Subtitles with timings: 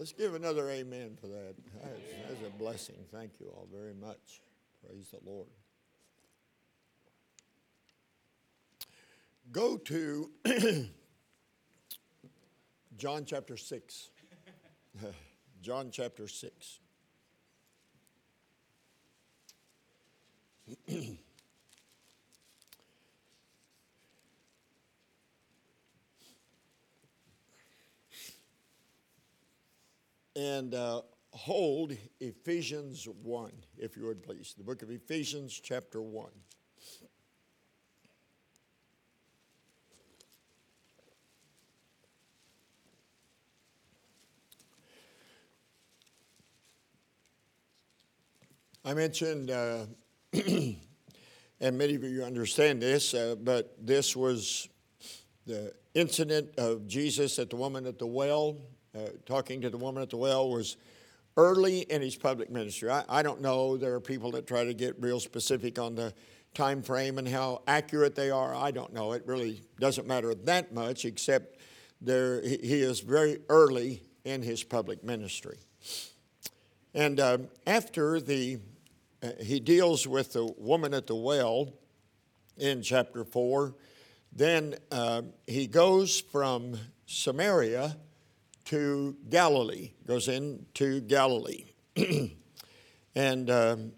[0.00, 1.54] Let's give another amen for that.
[1.82, 2.94] That's, that's a blessing.
[3.12, 4.40] Thank you all very much.
[4.82, 5.46] Praise the Lord.
[9.52, 10.30] Go to
[12.96, 14.08] John chapter 6.
[15.60, 16.78] John chapter 6.
[30.40, 31.02] and uh,
[31.32, 34.54] hold Ephesians 1, if you would please.
[34.56, 36.30] The book of Ephesians, chapter 1.
[48.82, 49.84] I mentioned, uh,
[50.32, 50.78] and
[51.60, 54.70] many of you understand this, uh, but this was
[55.46, 58.56] the incident of Jesus at the woman at the well
[58.94, 60.76] uh, talking to the woman at the well was
[61.36, 62.90] early in his public ministry.
[62.90, 63.76] I, I, don't know.
[63.76, 66.12] There are people that try to get real specific on the
[66.54, 68.54] time frame and how accurate they are.
[68.54, 69.12] I don't know.
[69.12, 71.60] It really doesn't matter that much, except
[72.00, 75.58] there he is very early in his public ministry.
[76.94, 78.58] And uh, after the
[79.22, 81.74] uh, he deals with the woman at the well
[82.56, 83.74] in chapter four,
[84.32, 87.96] then uh, he goes from Samaria
[88.66, 91.66] to Galilee, goes into Galilee.
[93.14, 93.92] and um,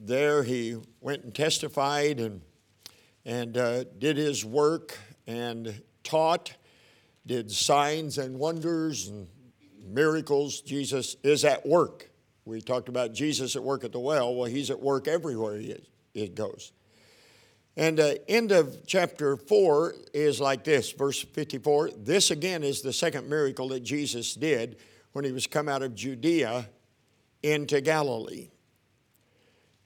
[0.00, 2.40] there he went and testified and,
[3.24, 6.54] and uh, did his work and taught,
[7.26, 9.28] did signs and wonders and
[9.86, 10.60] miracles.
[10.60, 12.10] Jesus is at work.
[12.44, 14.34] We talked about Jesus at work at the well.
[14.34, 16.72] Well, he's at work everywhere he, is, he goes.
[17.76, 21.90] And the uh, end of chapter 4 is like this, verse 54.
[21.98, 24.76] This again is the second miracle that Jesus did
[25.12, 26.68] when he was come out of Judea
[27.42, 28.50] into Galilee.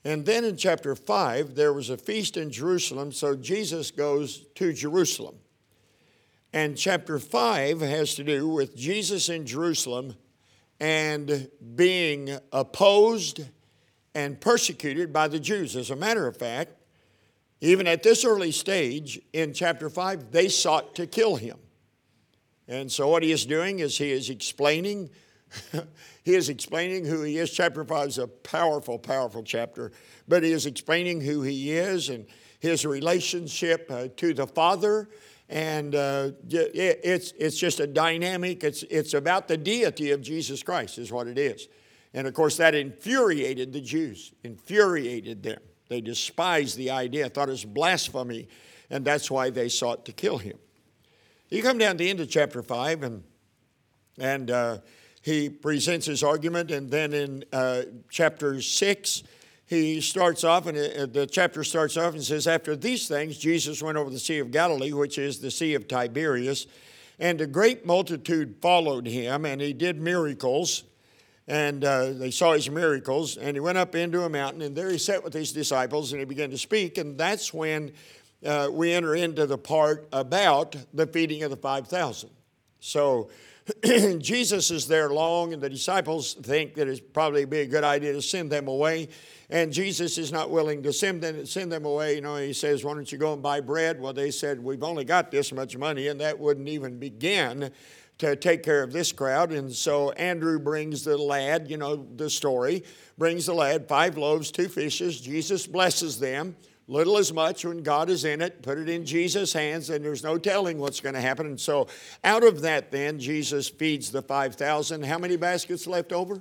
[0.04, 4.72] And then in chapter 5, there was a feast in Jerusalem, so Jesus goes to
[4.72, 5.36] Jerusalem.
[6.52, 10.14] And chapter 5 has to do with Jesus in Jerusalem
[10.80, 13.40] and being opposed
[14.14, 15.76] and persecuted by the Jews.
[15.76, 16.77] As a matter of fact,
[17.60, 21.58] even at this early stage in chapter 5, they sought to kill him.
[22.68, 25.10] And so what he is doing is he is explaining
[26.24, 27.50] he is explaining who he is.
[27.50, 29.92] Chapter 5 is a powerful, powerful chapter,
[30.26, 32.26] but he is explaining who he is and
[32.60, 35.08] his relationship uh, to the Father.
[35.48, 40.98] And uh, it's, it's just a dynamic, it's, it's about the deity of Jesus Christ,
[40.98, 41.68] is what it is.
[42.12, 45.60] And of course, that infuriated the Jews, infuriated them.
[45.88, 48.48] They despised the idea, thought it was blasphemy,
[48.90, 50.58] and that's why they sought to kill him.
[51.50, 53.22] You come down to the end of chapter 5, and,
[54.18, 54.78] and uh,
[55.22, 59.22] he presents his argument, and then in uh, chapter 6,
[59.66, 63.82] he starts off, and uh, the chapter starts off and says, After these things, Jesus
[63.82, 66.66] went over the Sea of Galilee, which is the Sea of Tiberias,
[67.18, 70.84] and a great multitude followed him, and he did miracles
[71.48, 73.38] and uh, they saw his miracles.
[73.38, 76.20] And he went up into a mountain, and there he sat with his disciples, and
[76.20, 76.98] he began to speak.
[76.98, 77.92] And that's when
[78.44, 82.30] uh, we enter into the part about the feeding of the 5,000.
[82.80, 83.30] So
[84.18, 88.12] Jesus is there long, and the disciples think that it's probably be a good idea
[88.12, 89.08] to send them away.
[89.48, 92.16] And Jesus is not willing to send them, send them away.
[92.16, 93.98] You know, he says, Why don't you go and buy bread?
[93.98, 97.70] Well, they said, We've only got this much money, and that wouldn't even begin
[98.18, 99.52] to take care of this crowd.
[99.52, 102.84] And so Andrew brings the lad, you know, the story,
[103.16, 105.20] brings the lad five loaves, two fishes.
[105.20, 106.56] Jesus blesses them.
[106.90, 110.24] Little as much when God is in it, put it in Jesus' hands, and there's
[110.24, 111.44] no telling what's going to happen.
[111.44, 111.86] And so,
[112.24, 115.04] out of that, then, Jesus feeds the 5,000.
[115.04, 116.40] How many baskets left over?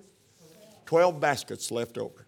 [0.85, 2.27] 12 baskets left over.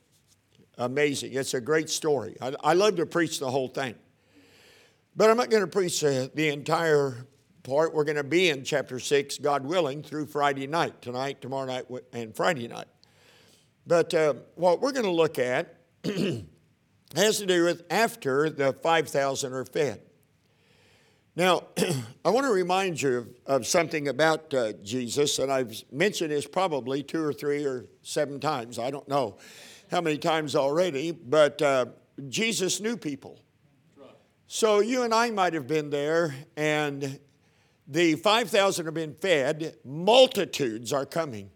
[0.77, 1.31] Amazing.
[1.31, 2.35] It's a great story.
[2.41, 3.95] I, I love to preach the whole thing.
[5.15, 7.25] But I'm not going to preach uh, the entire
[7.69, 7.93] part.
[7.93, 11.85] We're going to be in chapter 6, God willing, through Friday night, tonight, tomorrow night,
[12.13, 12.87] and Friday night.
[13.85, 15.75] But uh, what we're going to look at
[17.15, 20.01] has to do with after the 5,000 are fed.
[21.35, 21.67] Now,
[22.25, 26.47] I want to remind you of, of something about uh, Jesus, and I've mentioned this
[26.47, 28.79] probably two or three or seven times.
[28.79, 29.37] I don't know
[29.91, 31.85] how many times already, but uh,
[32.29, 33.39] Jesus knew people.
[34.47, 37.19] So you and I might have been there, and
[37.89, 41.49] the 5,000 have been fed, multitudes are coming.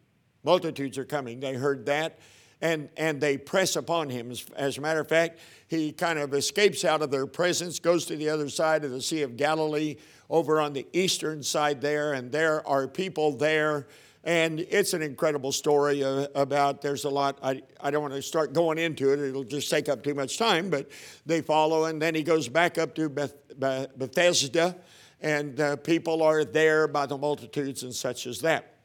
[0.44, 1.39] Multitudes are coming.
[1.39, 2.19] They heard that
[2.63, 4.31] and, and they press upon him.
[4.31, 8.06] As, as, a matter of fact, he kind of escapes out of their presence, goes
[8.06, 9.97] to the other side of the Sea of Galilee,
[10.30, 13.88] over on the eastern side there, and there are people there
[14.24, 18.21] And it's an incredible story uh, about, there's a lot, I, I don't want to
[18.21, 20.89] start going into it, it'll just take up too much time, but
[21.25, 24.77] they follow, and then he goes back up to Beth, Bethesda,
[25.23, 28.75] and uh, people are there by the multitudes and such as that.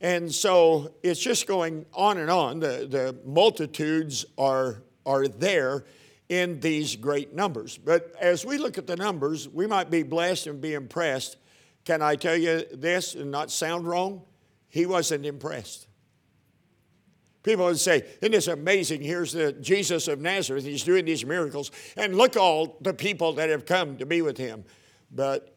[0.00, 2.58] And so it's just going on and on.
[2.60, 5.84] The, the multitudes are, are there
[6.28, 7.78] in these great numbers.
[7.78, 11.36] But as we look at the numbers, we might be blessed and be impressed.
[11.84, 14.22] Can I tell you this and not sound wrong?
[14.68, 15.86] He wasn't impressed.
[17.42, 19.02] People would say, Isn't this amazing?
[19.02, 20.64] Here's the Jesus of Nazareth.
[20.64, 21.70] He's doing these miracles.
[21.96, 24.64] And look all the people that have come to be with him.
[25.10, 25.56] But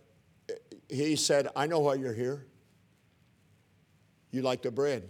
[0.93, 2.45] he said, I know why you're here.
[4.31, 5.09] You like the bread.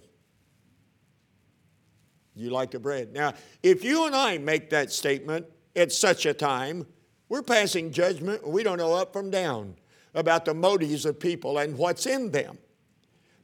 [2.36, 3.14] You like the bread.
[3.14, 5.46] Now, if you and I make that statement
[5.76, 6.88] at such a time,
[7.30, 8.48] we're passing judgment.
[8.48, 9.76] We don't know up from down
[10.14, 12.58] about the motives of people and what's in them.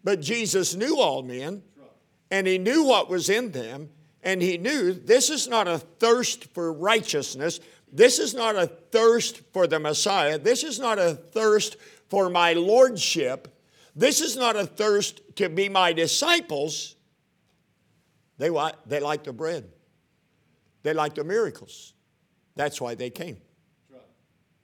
[0.03, 1.63] But Jesus knew all men,
[2.31, 3.89] and He knew what was in them,
[4.23, 7.59] and He knew this is not a thirst for righteousness.
[7.91, 10.37] This is not a thirst for the Messiah.
[10.37, 11.77] This is not a thirst
[12.09, 13.47] for my lordship.
[13.95, 16.95] This is not a thirst to be my disciples.
[18.37, 18.49] They,
[18.85, 19.69] they like the bread,
[20.83, 21.93] they like the miracles.
[22.55, 23.37] That's why they came.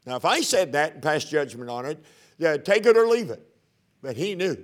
[0.06, 2.04] Now, if I said that and passed judgment on it,
[2.38, 3.42] yeah, take it or leave it.
[4.02, 4.58] But he knew.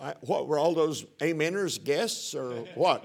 [0.00, 3.04] I, what were all those ameners guests or what?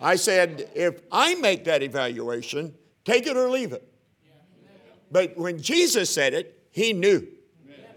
[0.00, 2.74] I said, if I make that evaluation,
[3.04, 3.86] take it or leave it.
[5.10, 7.26] But when Jesus said it, he knew.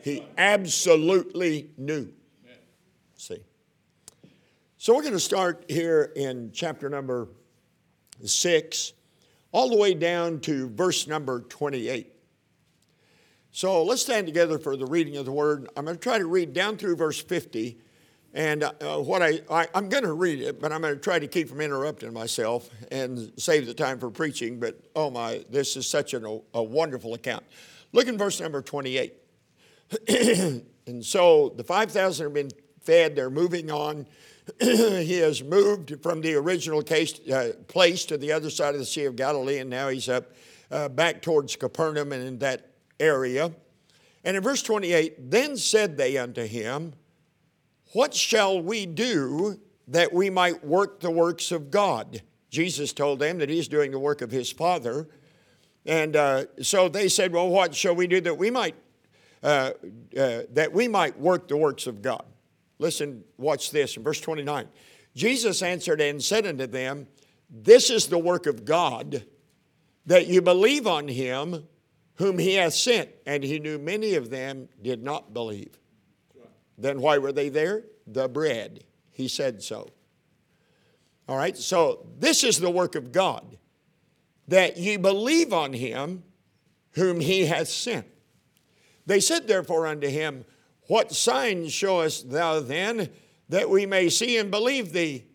[0.01, 2.11] He absolutely knew.
[3.15, 3.41] See.
[4.77, 7.29] So we're going to start here in chapter number
[8.23, 8.93] 6
[9.53, 12.11] all the way down to verse number 28.
[13.51, 15.69] So let's stand together for the reading of the word.
[15.77, 17.77] I'm going to try to read down through verse 50.
[18.33, 21.19] And uh, what I, I, am going to read it, but I'm going to try
[21.19, 24.59] to keep from interrupting myself and save the time for preaching.
[24.59, 27.43] But oh my, this is such an, a wonderful account.
[27.93, 29.13] Look in verse number 28.
[30.87, 32.49] and so the 5,000 have been
[32.81, 34.07] fed, they're moving on.
[34.59, 38.85] he has moved from the original case, uh, place to the other side of the
[38.85, 40.33] Sea of Galilee, and now he's up
[40.69, 43.51] uh, back towards Capernaum and in that area.
[44.23, 46.93] And in verse 28, then said they unto him,
[47.93, 52.21] What shall we do that we might work the works of God?
[52.49, 55.07] Jesus told them that he's doing the work of his Father.
[55.85, 58.75] And uh, so they said, Well, what shall we do that we might
[59.41, 59.71] uh,
[60.17, 62.25] uh, that we might work the works of God?
[62.79, 64.67] Listen, watch this in verse 29.
[65.15, 67.07] Jesus answered and said unto them,
[67.49, 69.25] This is the work of God,
[70.05, 71.67] that you believe on him
[72.15, 73.09] whom he hath sent.
[73.25, 75.79] And he knew many of them did not believe.
[76.77, 77.83] Then why were they there?
[78.07, 78.83] The bread.
[79.11, 79.89] He said so.
[81.27, 83.57] All right, so this is the work of God,
[84.47, 86.23] that ye believe on him
[86.91, 88.05] whom he hath sent.
[89.05, 90.45] They said therefore unto him,
[90.87, 93.09] what sign showest thou then
[93.49, 95.25] that we may see and believe thee?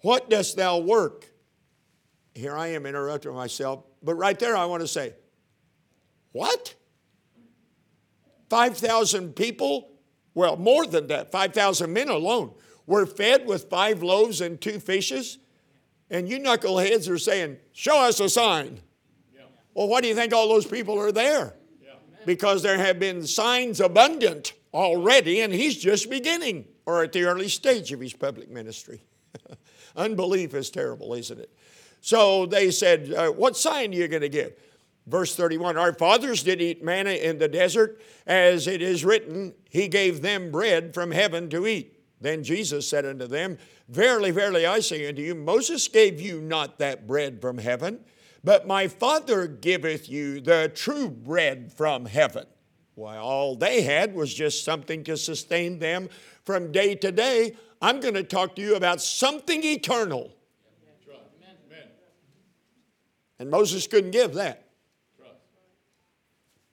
[0.00, 1.26] What dost thou work?
[2.34, 5.14] Here I am interrupting myself, but right there I want to say,
[6.32, 6.74] What?
[8.48, 9.90] 5,000 people,
[10.34, 12.54] well, more than that, 5,000 men alone,
[12.86, 15.38] were fed with five loaves and two fishes.
[16.10, 18.80] And you knuckleheads are saying, Show us a sign.
[19.34, 19.42] Yeah.
[19.74, 21.54] Well, why do you think all those people are there?
[21.82, 21.94] Yeah.
[22.24, 27.48] Because there have been signs abundant already, and he's just beginning or at the early
[27.48, 29.02] stage of his public ministry.
[29.96, 31.50] Unbelief is terrible, isn't it?
[32.00, 34.52] So they said, uh, What sign are you going to give?
[35.06, 39.88] Verse 31 Our fathers did eat manna in the desert, as it is written, He
[39.88, 41.95] gave them bread from heaven to eat.
[42.20, 43.58] Then Jesus said unto them,
[43.88, 48.00] Verily, verily, I say unto you, Moses gave you not that bread from heaven,
[48.42, 52.46] but my Father giveth you the true bread from heaven.
[52.94, 56.08] Why, all they had was just something to sustain them
[56.44, 57.54] from day to day.
[57.82, 60.32] I'm going to talk to you about something eternal.
[63.38, 64.62] And Moses couldn't give that.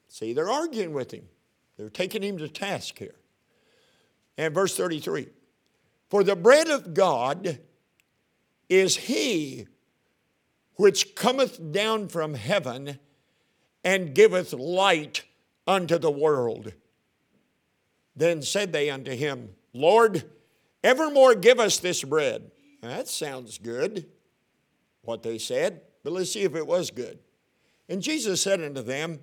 [0.07, 1.27] See, they're arguing with him,
[1.75, 3.15] they're taking him to task here.
[4.38, 5.28] And verse 33
[6.10, 7.60] For the bread of God
[8.70, 9.68] is he
[10.75, 13.00] which cometh down from heaven
[13.84, 15.24] and giveth light
[15.68, 16.74] unto the world.
[18.16, 20.24] Then said they unto him, Lord,
[20.84, 22.52] evermore give us this bread.
[22.82, 24.08] That sounds good,
[25.02, 27.20] what they said, but let's see if it was good.
[27.90, 29.20] And Jesus said unto them,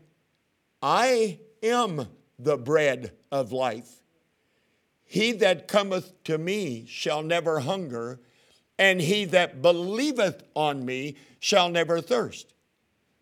[0.83, 4.00] I am the bread of life.
[5.11, 8.21] He that cometh to me shall never hunger,
[8.79, 12.55] and he that believeth on me shall never thirst.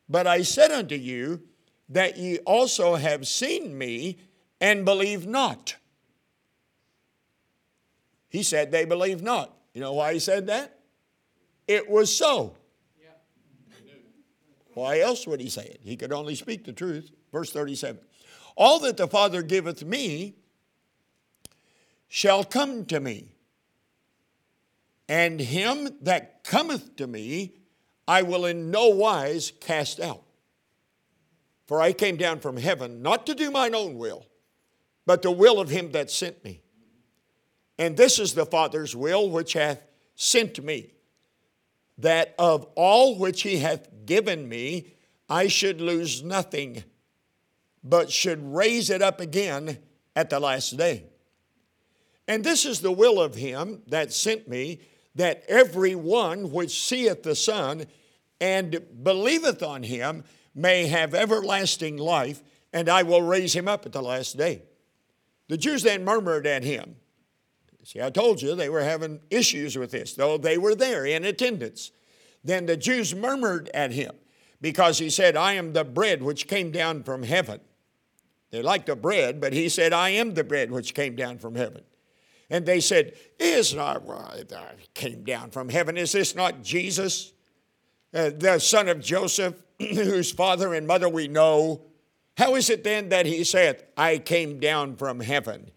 [0.06, 1.44] But I said unto you
[1.88, 4.18] that ye also have seen me
[4.60, 5.76] and believe not.
[8.28, 9.56] He said they believe not.
[9.72, 10.80] You know why he said that?
[11.66, 12.54] It was so.
[14.74, 15.80] Why else would he say it?
[15.82, 17.10] He could only speak the truth.
[17.32, 17.98] Verse 37
[18.56, 20.34] All that the Father giveth me
[22.08, 23.28] shall come to me,
[25.08, 27.54] and him that cometh to me
[28.06, 30.22] I will in no wise cast out.
[31.66, 34.26] For I came down from heaven not to do mine own will,
[35.04, 36.62] but the will of him that sent me.
[37.78, 39.82] And this is the Father's will which hath
[40.14, 40.94] sent me,
[41.98, 44.94] that of all which he hath given me,
[45.28, 46.84] I should lose nothing,
[47.84, 49.78] but should raise it up again
[50.16, 51.04] at the last day.
[52.28, 54.80] And this is the will of him that sent me,
[55.14, 57.86] that every one which seeth the Son
[58.40, 60.22] and believeth on him
[60.54, 62.42] may have everlasting life,
[62.72, 64.62] and I will raise him up at the last day.
[65.48, 66.96] The Jews then murmured at him.
[67.82, 71.24] See, I told you they were having issues with this, though they were there in
[71.24, 71.90] attendance.
[72.44, 74.14] Then the Jews murmured at him
[74.60, 77.60] because he said, I am the bread which came down from heaven.
[78.50, 81.54] They liked the bread, but he said, I am the bread which came down from
[81.54, 81.82] heaven.
[82.50, 84.32] And they said, Is not well,
[84.94, 85.96] came down from heaven?
[85.96, 87.32] Is this not Jesus,
[88.14, 91.82] uh, the son of Joseph, whose father and mother we know?
[92.36, 95.70] How is it then that he saith, I came down from heaven?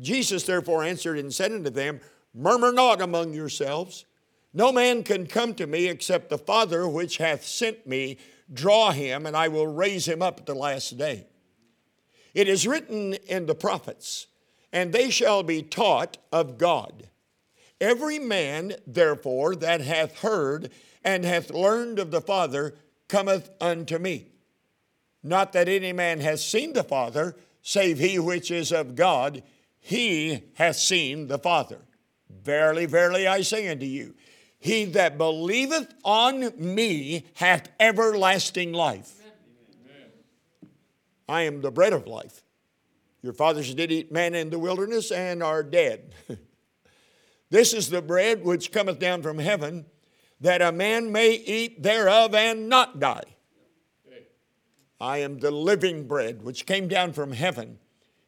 [0.00, 2.00] Jesus therefore answered and said unto them,
[2.34, 4.04] Murmur not among yourselves.
[4.52, 8.18] No man can come to me except the Father which hath sent me
[8.52, 11.26] draw him, and I will raise him up at the last day.
[12.34, 14.26] It is written in the prophets,
[14.72, 17.08] and they shall be taught of God.
[17.80, 20.70] Every man, therefore, that hath heard
[21.02, 22.74] and hath learned of the Father
[23.08, 24.26] cometh unto me.
[25.22, 29.42] Not that any man hath seen the Father, save he which is of God
[29.80, 31.78] he hath seen the Father.
[32.28, 34.14] Verily, verily, I say unto you,
[34.58, 39.20] he that believeth on me hath everlasting life.
[39.22, 40.10] Amen.
[41.28, 42.42] I am the bread of life.
[43.22, 46.14] Your fathers did eat manna in the wilderness and are dead.
[47.50, 49.86] this is the bread which cometh down from heaven,
[50.40, 53.24] that a man may eat thereof and not die.
[55.00, 57.78] I am the living bread which came down from heaven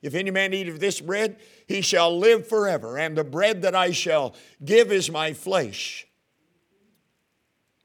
[0.03, 2.99] if any man eat of this bread, he shall live forever.
[2.99, 6.07] And the bread that I shall give is my flesh.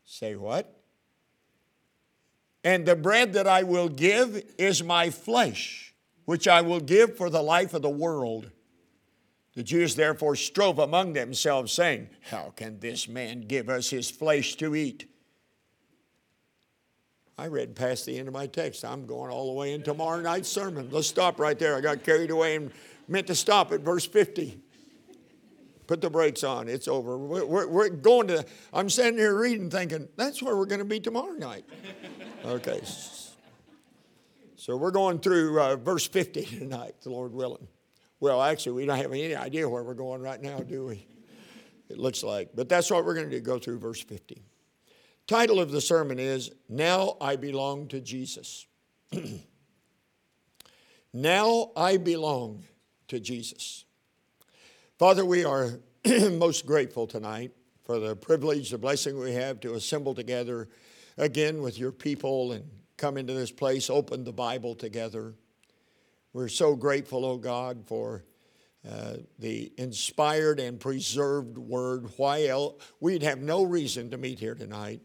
[0.03, 0.73] Say what?
[2.63, 5.86] And the bread that I will give is my flesh,
[6.27, 8.51] which I will give for the life of the world.
[9.55, 14.55] The Jews therefore strove among themselves, saying, How can this man give us his flesh
[14.55, 15.09] to eat?
[17.37, 18.83] I read past the end of my text.
[18.83, 20.89] I'm going all the way in tomorrow night's sermon.
[20.91, 21.77] Let's stop right there.
[21.77, 22.71] I got carried away and
[23.07, 24.59] meant to stop at verse 50.
[25.87, 26.67] Put the brakes on.
[26.67, 27.17] It's over.
[27.17, 30.85] We're, we're, we're going to, I'm sitting here reading thinking, that's where we're going to
[30.85, 31.63] be tomorrow night.
[32.43, 32.81] Okay.
[34.67, 37.69] So we're going through uh, verse 50 tonight, the Lord willing.
[38.19, 41.07] Well, actually, we don't have any idea where we're going right now, do we?
[41.87, 42.49] It looks like.
[42.53, 44.43] But that's what we're going to do go through verse 50.
[45.25, 48.67] Title of the sermon is Now I Belong to Jesus.
[51.13, 52.65] now I belong
[53.07, 53.85] to Jesus.
[54.99, 55.79] Father, we are
[56.29, 57.53] most grateful tonight
[57.85, 60.67] for the privilege, the blessing we have to assemble together
[61.15, 62.65] again with your people and
[62.97, 65.33] come into this place, open the Bible together.
[66.33, 68.23] We're so grateful, oh God, for
[68.87, 72.07] uh, the inspired and preserved word.
[72.17, 72.83] Why else?
[72.99, 75.01] We'd have no reason to meet here tonight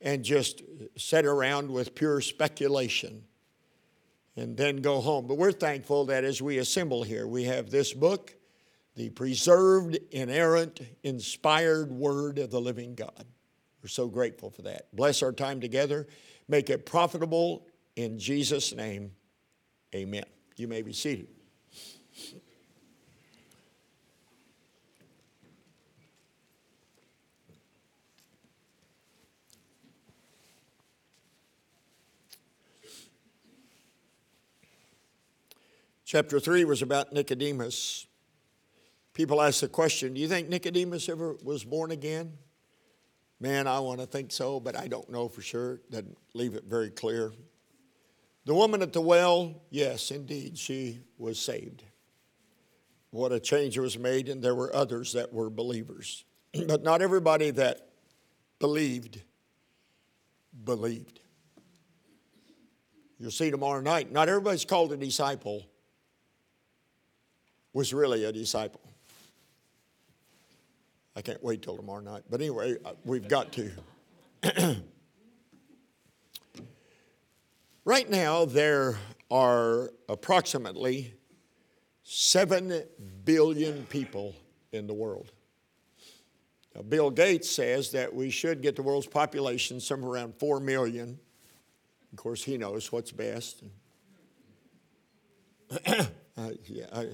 [0.00, 0.62] and just
[0.96, 3.24] sit around with pure speculation
[4.36, 5.26] and then go home.
[5.26, 8.34] But we're thankful that as we assemble here, we have this book,
[8.96, 13.24] the preserved, inerrant, inspired word of the living God.
[13.82, 14.94] We're so grateful for that.
[14.94, 16.06] Bless our time together.
[16.48, 19.12] Make it profitable in Jesus' name.
[19.94, 20.24] Amen.
[20.56, 21.28] You may be seated.
[36.04, 38.06] Chapter 3 was about Nicodemus.
[39.12, 42.38] People ask the question Do you think Nicodemus ever was born again?
[43.40, 45.80] Man, I want to think so, but I don't know for sure.
[45.90, 47.32] Doesn't leave it very clear.
[48.44, 51.84] The woman at the well, yes, indeed, she was saved.
[53.10, 56.24] what a change was made, and there were others that were believers.
[56.66, 57.88] but not everybody that
[58.58, 59.22] believed
[60.64, 61.20] believed.
[63.18, 65.64] You'll see tomorrow night, not everybody's called a disciple
[67.72, 68.80] was really a disciple.
[71.18, 72.22] I can't wait till tomorrow night.
[72.30, 73.72] But anyway, uh, we've got to.
[77.84, 78.96] right now, there
[79.28, 81.12] are approximately
[82.04, 82.84] 7
[83.24, 84.36] billion people
[84.70, 85.32] in the world.
[86.76, 91.18] Now, Bill Gates says that we should get the world's population somewhere around 4 million.
[92.12, 93.64] Of course, he knows what's best.
[95.84, 96.04] uh,
[96.68, 97.08] yeah, I,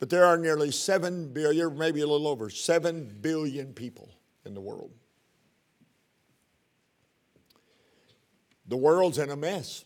[0.00, 4.10] but there are nearly 7 billion, maybe a little over 7 billion people
[4.46, 4.90] in the world.
[8.66, 9.84] The world's in a mess.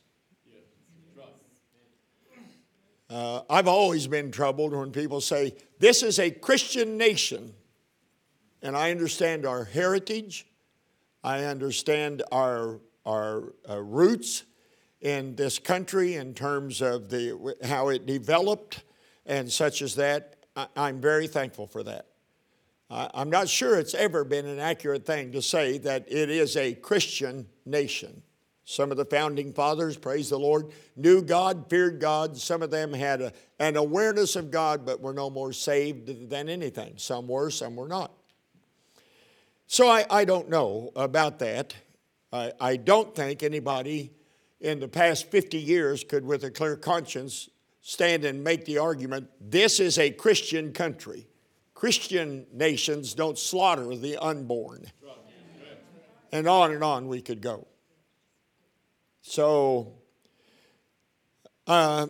[3.10, 7.52] Uh, I've always been troubled when people say, This is a Christian nation.
[8.62, 10.46] And I understand our heritage,
[11.22, 14.44] I understand our, our uh, roots
[15.00, 18.84] in this country in terms of the, how it developed
[19.26, 20.36] and such as that.
[20.56, 22.06] I, I'm very thankful for that.
[22.90, 26.56] I, I'm not sure it's ever been an accurate thing to say that it is
[26.56, 28.22] a Christian nation.
[28.66, 32.36] Some of the founding fathers, praise the Lord, knew God, feared God.
[32.36, 36.48] Some of them had a, an awareness of God, but were no more saved than
[36.48, 36.94] anything.
[36.96, 38.12] Some were, some were not.
[39.66, 41.74] So I, I don't know about that.
[42.32, 44.12] I, I don't think anybody
[44.60, 47.50] in the past 50 years could, with a clear conscience,
[47.86, 51.28] stand and make the argument this is a Christian country.
[51.74, 54.86] Christian nations don't slaughter the unborn.
[56.32, 57.66] And on and on we could go.
[59.20, 59.92] So,
[61.66, 62.06] uh,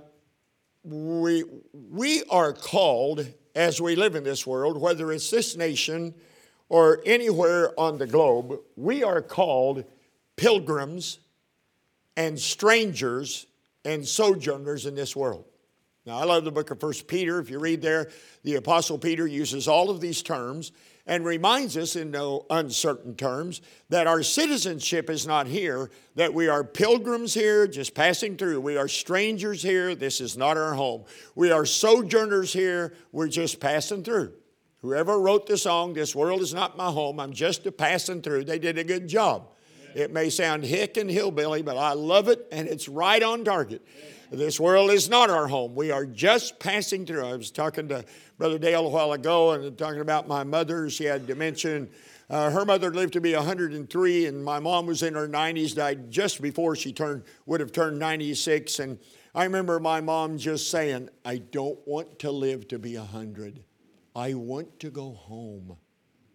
[0.85, 3.27] we, we are called
[3.57, 6.15] as we live in this world, whether it's this nation
[6.69, 9.85] or anywhere on the globe, we are called
[10.37, 11.19] pilgrims
[12.17, 13.47] and strangers
[13.85, 15.47] and sojourners in this world.
[16.07, 17.41] Now, I love the book of First Peter.
[17.41, 18.11] If you read there,
[18.43, 20.71] the Apostle Peter uses all of these terms
[21.07, 26.49] and reminds us in no uncertain terms that our citizenship is not here, that we
[26.49, 28.61] are pilgrims here, just passing through.
[28.61, 29.95] We are strangers here.
[29.95, 31.05] This is not our home.
[31.35, 32.95] We are sojourners here.
[33.11, 34.35] We're just passing through.
[34.81, 38.45] Whoever wrote the song, This World Is Not My Home, I'm just a passing through,
[38.45, 39.49] they did a good job.
[39.95, 43.83] It may sound hick and hillbilly, but I love it and it's right on target.
[44.31, 45.77] This world is not our home.
[45.77, 47.25] We are just passing through.
[47.25, 48.05] I was talking to
[48.37, 50.91] Brother Dale a while ago and talking about my mother.
[50.91, 51.87] She had dementia.
[52.29, 56.11] Uh, her mother lived to be 103, and my mom was in her 90s, died
[56.11, 58.81] just before she turned would have turned 96.
[58.81, 58.99] And
[59.35, 63.63] I remember my mom just saying, "I don't want to live to be 100.
[64.17, 65.77] I want to go home."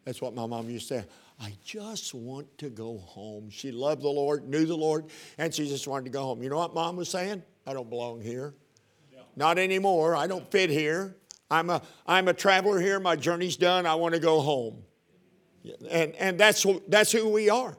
[0.06, 1.08] That's what my mom used to say.
[1.40, 3.50] I just want to go home.
[3.50, 5.06] She loved the Lord, knew the Lord,
[5.38, 6.44] and she just wanted to go home.
[6.44, 7.44] You know what mom was saying?
[7.66, 8.54] I don't belong here.
[9.36, 10.16] Not anymore.
[10.16, 11.16] I don't fit here.
[11.50, 13.00] I'm a, I'm a traveler here.
[13.00, 13.86] My journey's done.
[13.86, 14.84] I want to go home.
[15.90, 17.78] And, and that's, that's who we are.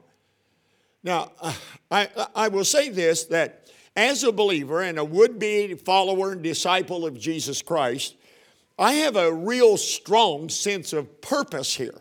[1.03, 1.53] Now, uh,
[1.89, 6.41] I, I will say this that as a believer and a would be follower and
[6.41, 8.15] disciple of Jesus Christ,
[8.77, 12.00] I have a real strong sense of purpose here.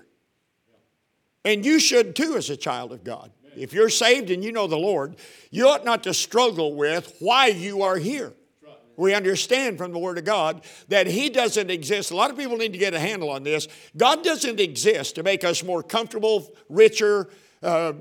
[1.44, 3.30] And you should too, as a child of God.
[3.56, 5.16] If you're saved and you know the Lord,
[5.50, 8.32] you ought not to struggle with why you are here.
[8.96, 12.10] We understand from the Word of God that He doesn't exist.
[12.10, 13.66] A lot of people need to get a handle on this.
[13.96, 17.30] God doesn't exist to make us more comfortable, richer,
[17.62, 17.94] uh,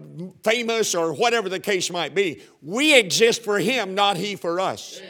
[0.43, 2.41] famous, or whatever the case might be.
[2.61, 5.01] We exist for Him, not He for us.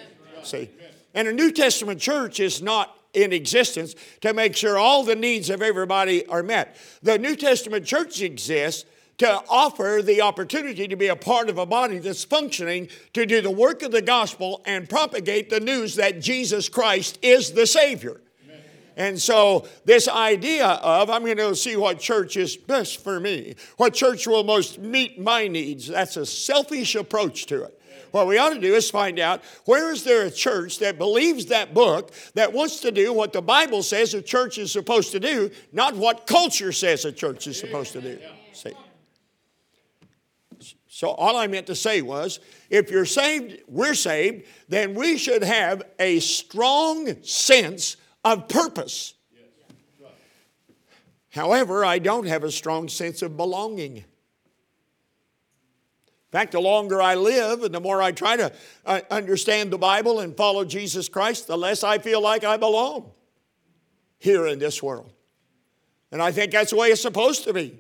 [0.44, 0.70] See?
[1.16, 5.50] And a New Testament church is not in existence to make sure all the needs
[5.50, 6.78] of everybody are met.
[7.02, 8.86] The New Testament church exists
[9.20, 13.42] to offer the opportunity to be a part of a body that's functioning to do
[13.42, 18.22] the work of the gospel and propagate the news that Jesus Christ is the Savior.
[18.96, 23.56] And so, this idea of I'm going to see what church is best for me,
[23.78, 27.79] what church will most meet my needs, that's a selfish approach to it.
[28.12, 31.48] What we ought to do is find out where is there a church that believes
[31.48, 35.20] that book, that wants to do what the Bible says a church is supposed to
[35.20, 38.20] do, not what culture says a church is supposed to do.
[38.54, 38.74] See?
[40.88, 45.44] So, all I meant to say was if you're saved, we're saved, then we should
[45.44, 47.96] have a strong sense
[48.26, 49.14] of purpose.
[51.30, 54.04] However, I don't have a strong sense of belonging.
[56.32, 58.52] Fact, the longer I live and the more I try to
[58.86, 63.12] uh, understand the Bible and follow Jesus Christ, the less I feel like I belong
[64.20, 65.12] here in this world.
[66.12, 67.80] And I think that's the way it's supposed to be.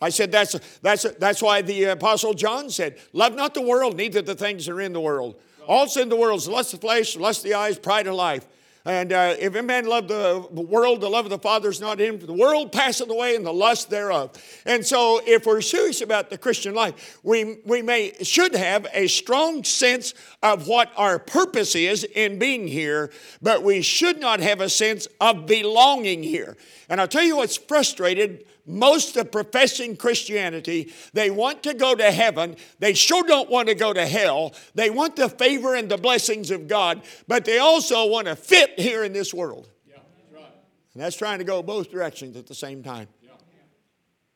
[0.00, 4.22] I said that's, that's, that's why the Apostle John said, Love not the world, neither
[4.22, 5.40] the things that are in the world.
[5.66, 8.46] Also in the world is lust of flesh, lust of the eyes, pride of life.
[8.88, 12.00] And uh, if a man love the world, the love of the Father is not
[12.00, 12.26] in him.
[12.26, 14.32] The world passeth away and the lust thereof.
[14.64, 19.06] And so, if we're serious about the Christian life, we, we may should have a
[19.08, 23.10] strong sense of what our purpose is in being here,
[23.42, 26.56] but we should not have a sense of belonging here.
[26.88, 32.10] And I'll tell you what's frustrated most of professing Christianity, they want to go to
[32.10, 32.56] heaven.
[32.78, 34.54] They sure don't want to go to hell.
[34.74, 38.78] They want the favor and the blessings of God, but they also want to fit
[38.78, 39.68] here in this world.
[39.86, 40.52] Yeah, that's right.
[40.94, 43.08] And that's trying to go both directions at the same time.
[43.22, 43.30] Yeah.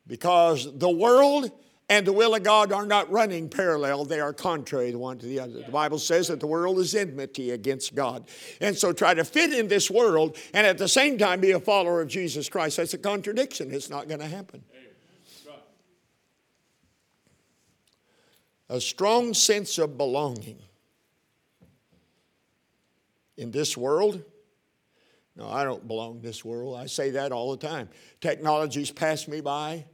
[0.07, 1.51] Because the world
[1.89, 5.25] and the will of God are not running parallel, they are contrary the one to
[5.25, 5.61] the other.
[5.61, 8.27] The Bible says that the world is enmity against God.
[8.61, 11.59] And so try to fit in this world and at the same time be a
[11.59, 12.77] follower of Jesus Christ.
[12.77, 13.73] That's a contradiction.
[13.73, 14.63] It's not going to happen.
[18.69, 20.59] A strong sense of belonging
[23.37, 24.23] in this world.
[25.35, 26.77] No, I don't belong in this world.
[26.77, 27.89] I say that all the time.
[28.21, 29.85] Technology's passed me by.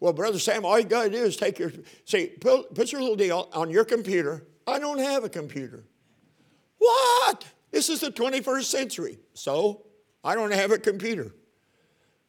[0.00, 1.72] Well, Brother Sam, all you got to do is take your,
[2.06, 4.46] say, put, put your little deal on your computer.
[4.66, 5.84] I don't have a computer.
[6.78, 7.44] What?
[7.70, 9.18] This is the 21st century.
[9.34, 9.84] So,
[10.24, 11.34] I don't have a computer.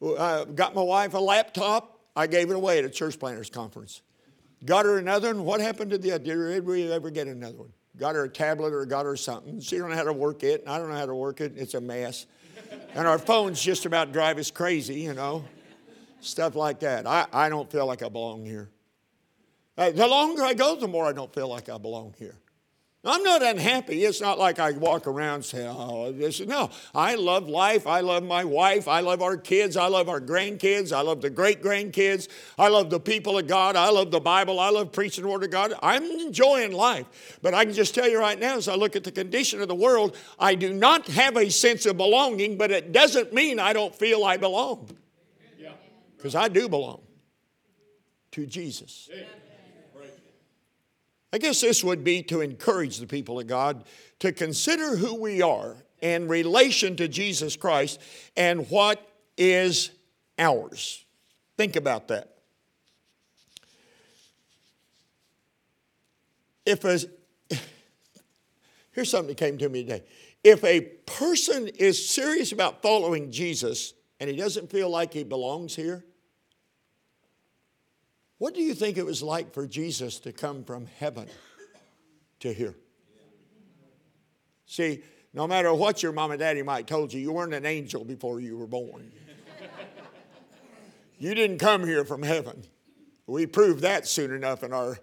[0.02, 1.98] I got my wife a laptop.
[2.14, 4.02] I gave it away at a church planners conference.
[4.64, 5.44] Got her another one.
[5.44, 7.72] What happened to the, did we ever get another one?
[7.96, 9.60] Got her a tablet or got her something.
[9.60, 11.54] She don't know how to work it, and I don't know how to work it.
[11.56, 12.26] It's a mess.
[12.94, 15.44] and our phones just about drive us crazy, you know
[16.24, 17.06] stuff like that.
[17.06, 18.70] I, I don't feel like I belong here.
[19.76, 22.36] Uh, the longer I go, the more I don't feel like I belong here.
[23.04, 24.04] I'm not unhappy.
[24.04, 26.38] It's not like I walk around and say, oh, this.
[26.38, 27.84] No, I love life.
[27.84, 28.86] I love my wife.
[28.86, 29.76] I love our kids.
[29.76, 30.92] I love our grandkids.
[30.92, 32.28] I love the great grandkids.
[32.56, 33.74] I love the people of God.
[33.74, 34.60] I love the Bible.
[34.60, 35.74] I love preaching the Word of God.
[35.82, 37.38] I'm enjoying life.
[37.42, 39.66] But I can just tell you right now, as I look at the condition of
[39.66, 43.72] the world, I do not have a sense of belonging, but it doesn't mean I
[43.72, 44.88] don't feel I belong.
[46.22, 47.02] Because I do belong
[48.30, 49.10] to Jesus.
[51.32, 53.82] I guess this would be to encourage the people of God
[54.20, 58.00] to consider who we are in relation to Jesus Christ
[58.36, 59.04] and what
[59.36, 59.90] is
[60.38, 61.04] ours.
[61.56, 62.36] Think about that.
[66.64, 67.00] If a,
[68.92, 70.04] here's something that came to me today.
[70.44, 75.74] If a person is serious about following Jesus and he doesn't feel like he belongs
[75.74, 76.04] here,
[78.42, 81.28] what do you think it was like for Jesus to come from heaven
[82.40, 82.74] to here?
[84.66, 87.64] See, no matter what your mom and daddy might have told you, you weren't an
[87.64, 89.12] angel before you were born.
[91.20, 92.64] you didn't come here from heaven.
[93.28, 94.98] We prove that soon enough in our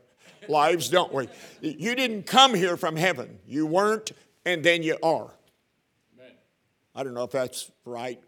[0.50, 1.30] lives, don't we?
[1.62, 3.40] You didn't come here from heaven.
[3.48, 4.12] You weren't,
[4.46, 5.32] and then you are.
[6.94, 8.22] I don't know if that's right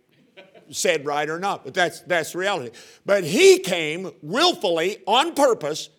[0.71, 2.75] said right or not, but that's, that's reality.
[3.05, 5.89] But he came willfully on purpose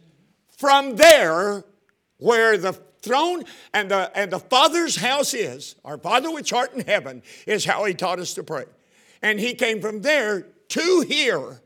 [0.57, 1.65] from there
[2.19, 5.75] where the throne and the, and the Father's house is.
[5.85, 8.65] Our Father which art in heaven is how he taught us to pray.
[9.21, 11.61] And he came from there to here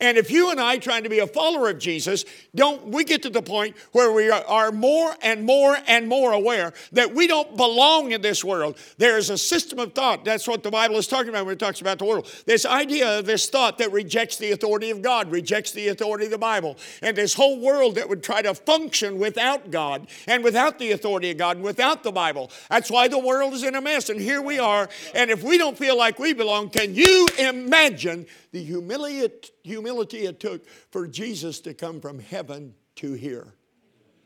[0.00, 3.22] and if you and I, trying to be a follower of Jesus, don't we get
[3.22, 7.56] to the point where we are more and more and more aware that we don't
[7.56, 8.78] belong in this world.
[8.98, 10.24] There is a system of thought.
[10.24, 12.30] That's what the Bible is talking about when it talks about the world.
[12.46, 16.38] This idea, this thought that rejects the authority of God, rejects the authority of the
[16.38, 20.92] Bible, and this whole world that would try to function without God and without the
[20.92, 22.52] authority of God and without the Bible.
[22.70, 24.10] That's why the world is in a mess.
[24.10, 24.88] And here we are.
[25.12, 30.26] And if we don't feel like we belong, can you imagine the humiliate, humility, humility
[30.26, 33.54] it took for Jesus to come from heaven to here.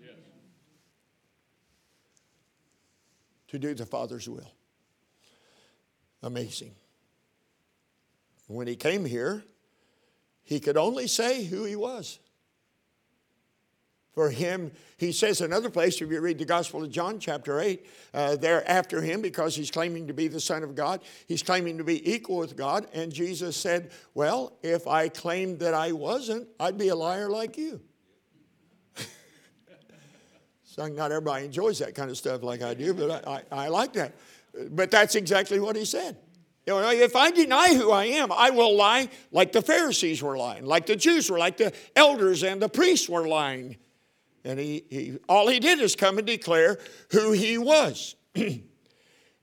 [0.00, 0.10] Yes.
[3.48, 4.52] To do the Father's will.
[6.22, 6.74] Amazing.
[8.48, 9.44] When he came here,
[10.42, 12.18] he could only say who he was
[14.12, 14.70] for him.
[14.98, 18.68] He says another place, if you read the Gospel of John, chapter 8, uh, they're
[18.70, 21.00] after him because he's claiming to be the Son of God.
[21.26, 22.86] He's claiming to be equal with God.
[22.92, 27.56] And Jesus said, Well, if I claimed that I wasn't, I'd be a liar like
[27.56, 27.80] you.
[30.64, 33.68] so not everybody enjoys that kind of stuff like I do, but I, I, I
[33.68, 34.14] like that.
[34.70, 36.18] But that's exactly what he said.
[36.66, 40.36] You know, if I deny who I am, I will lie like the Pharisees were
[40.36, 43.78] lying, like the Jews were, like the elders and the priests were lying.
[44.44, 46.78] And he, he, all he did is come and declare
[47.12, 48.16] who he was.
[48.34, 48.62] and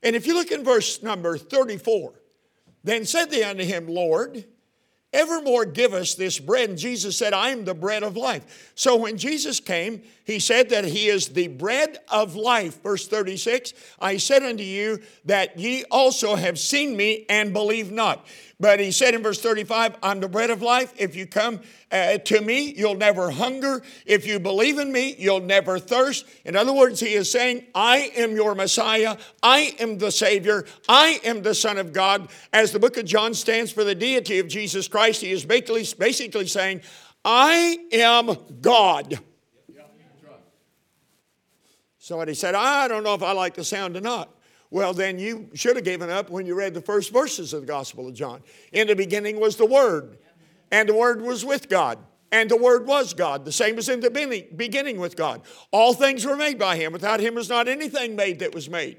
[0.02, 2.12] if you look in verse number 34,
[2.84, 4.44] then said they unto him, Lord,
[5.12, 6.70] evermore give us this bread.
[6.70, 8.72] And Jesus said, I am the bread of life.
[8.74, 12.82] So when Jesus came, he said that he is the bread of life.
[12.82, 18.24] Verse 36 I said unto you that ye also have seen me and believe not.
[18.60, 20.92] But he said in verse 35, I'm the bread of life.
[20.96, 23.82] If you come uh, to me, you'll never hunger.
[24.06, 26.26] If you believe in me, you'll never thirst.
[26.44, 29.16] In other words, he is saying, I am your Messiah.
[29.42, 30.66] I am the Savior.
[30.88, 32.28] I am the Son of God.
[32.52, 35.86] As the book of John stands for the deity of Jesus Christ, he is basically,
[35.98, 36.82] basically saying,
[37.24, 39.18] I am God.
[42.10, 44.34] Somebody said, I don't know if I like the sound or not.
[44.68, 47.68] Well, then you should have given up when you read the first verses of the
[47.68, 48.42] Gospel of John.
[48.72, 50.18] In the beginning was the Word,
[50.72, 52.00] and the Word was with God,
[52.32, 55.42] and the Word was God, the same as in the beginning with God.
[55.70, 56.92] All things were made by Him.
[56.92, 58.96] Without Him was not anything made that was made.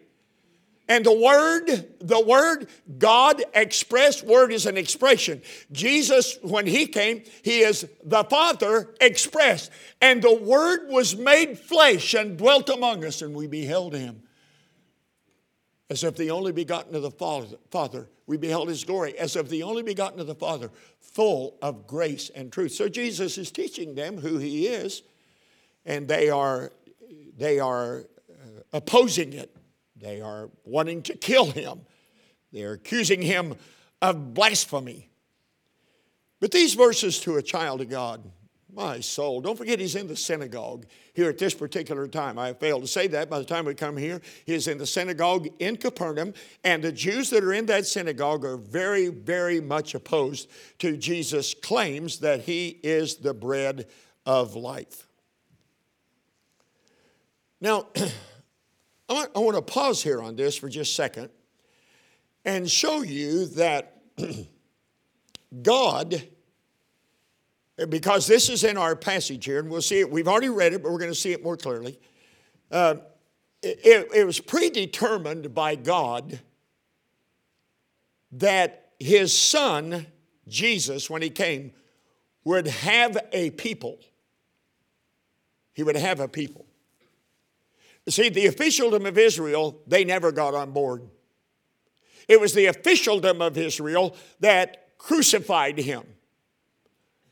[0.92, 5.42] And the Word, the Word, God expressed, Word is an expression.
[5.72, 9.72] Jesus, when He came, He is the Father expressed.
[10.02, 14.24] And the Word was made flesh and dwelt among us, and we beheld Him
[15.90, 19.64] as if the only begotten of the Father, we beheld his glory, as of the
[19.64, 22.74] only begotten of the Father, full of grace and truth.
[22.74, 25.04] So Jesus is teaching them who he is,
[25.86, 26.74] and they are,
[27.38, 28.00] they are
[28.30, 29.56] uh, opposing it.
[30.02, 31.82] They are wanting to kill him.
[32.52, 33.56] They're accusing him
[34.02, 35.10] of blasphemy.
[36.40, 38.30] But these verses to a child of God,
[38.74, 39.42] my soul.
[39.42, 42.40] Don't forget, he's in the synagogue here at this particular time.
[42.40, 44.22] I failed to say that by the time we come here.
[44.46, 46.34] He is in the synagogue in Capernaum,
[46.64, 51.54] and the Jews that are in that synagogue are very, very much opposed to Jesus'
[51.54, 53.88] claims that he is the bread
[54.26, 55.06] of life.
[57.60, 57.88] Now,
[59.12, 61.30] I want to pause here on this for just a second
[62.46, 64.02] and show you that
[65.62, 66.24] God
[67.90, 70.12] because this is in our passage here, and we'll see it.
[70.12, 72.00] We've already read it, but we're going to see it more clearly.
[72.70, 72.96] Uh,
[73.62, 76.40] it, it was predetermined by God
[78.34, 80.08] that his son,
[80.48, 81.72] Jesus, when he came,
[82.44, 84.00] would have a people.
[85.74, 86.66] He would have a people.
[88.10, 91.04] See, the officialdom of Israel, they never got on board.
[92.28, 96.04] It was the officialdom of Israel that crucified him.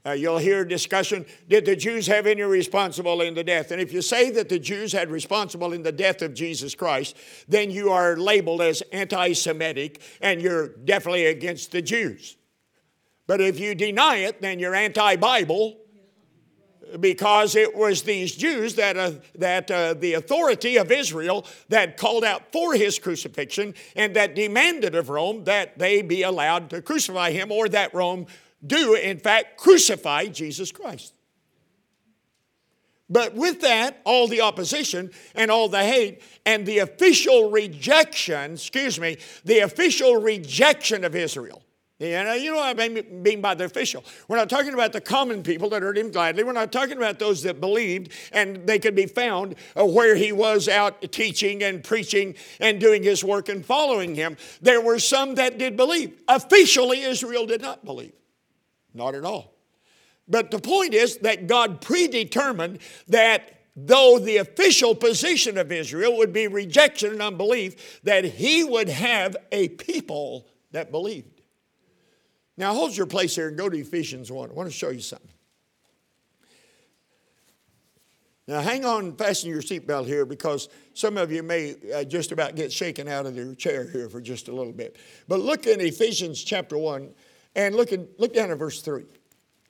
[0.05, 3.71] Uh, you'll hear discussion did the Jews have any responsible in the death?
[3.71, 7.17] And if you say that the Jews had responsible in the death of Jesus Christ,
[7.47, 12.38] then you are labeled as anti Semitic and you're definitely against the Jews.
[13.27, 15.77] But if you deny it, then you're anti Bible
[16.99, 22.23] because it was these Jews that, uh, that uh, the authority of Israel that called
[22.23, 27.32] out for his crucifixion and that demanded of Rome that they be allowed to crucify
[27.32, 28.28] him or that Rome
[28.65, 31.13] do, in fact, crucify Jesus Christ.
[33.10, 38.99] But with that, all the opposition and all the hate and the official rejection, excuse
[38.99, 41.63] me, the official rejection of Israel.
[41.99, 44.05] Know, you know what I mean by the official.
[44.29, 46.45] We're not talking about the common people that heard him gladly.
[46.45, 50.31] We're not talking about those that believed and they could be found uh, where he
[50.31, 54.38] was out teaching and preaching and doing his work and following him.
[54.62, 56.21] There were some that did believe.
[56.29, 58.13] Officially, Israel did not believe.
[58.93, 59.55] Not at all.
[60.25, 66.31] But the point is that God predetermined that though the official position of Israel would
[66.31, 71.38] be rejection and unbelief, that He would have a people that believed.
[72.60, 74.50] Now hold your place here and go to Ephesians 1.
[74.50, 75.32] I want to show you something.
[78.48, 82.56] Now, hang on, fasten your seatbelt here because some of you may uh, just about
[82.56, 84.98] get shaken out of your chair here for just a little bit.
[85.28, 87.10] But look in Ephesians chapter 1
[87.56, 89.06] and look, at, look down at verse 3.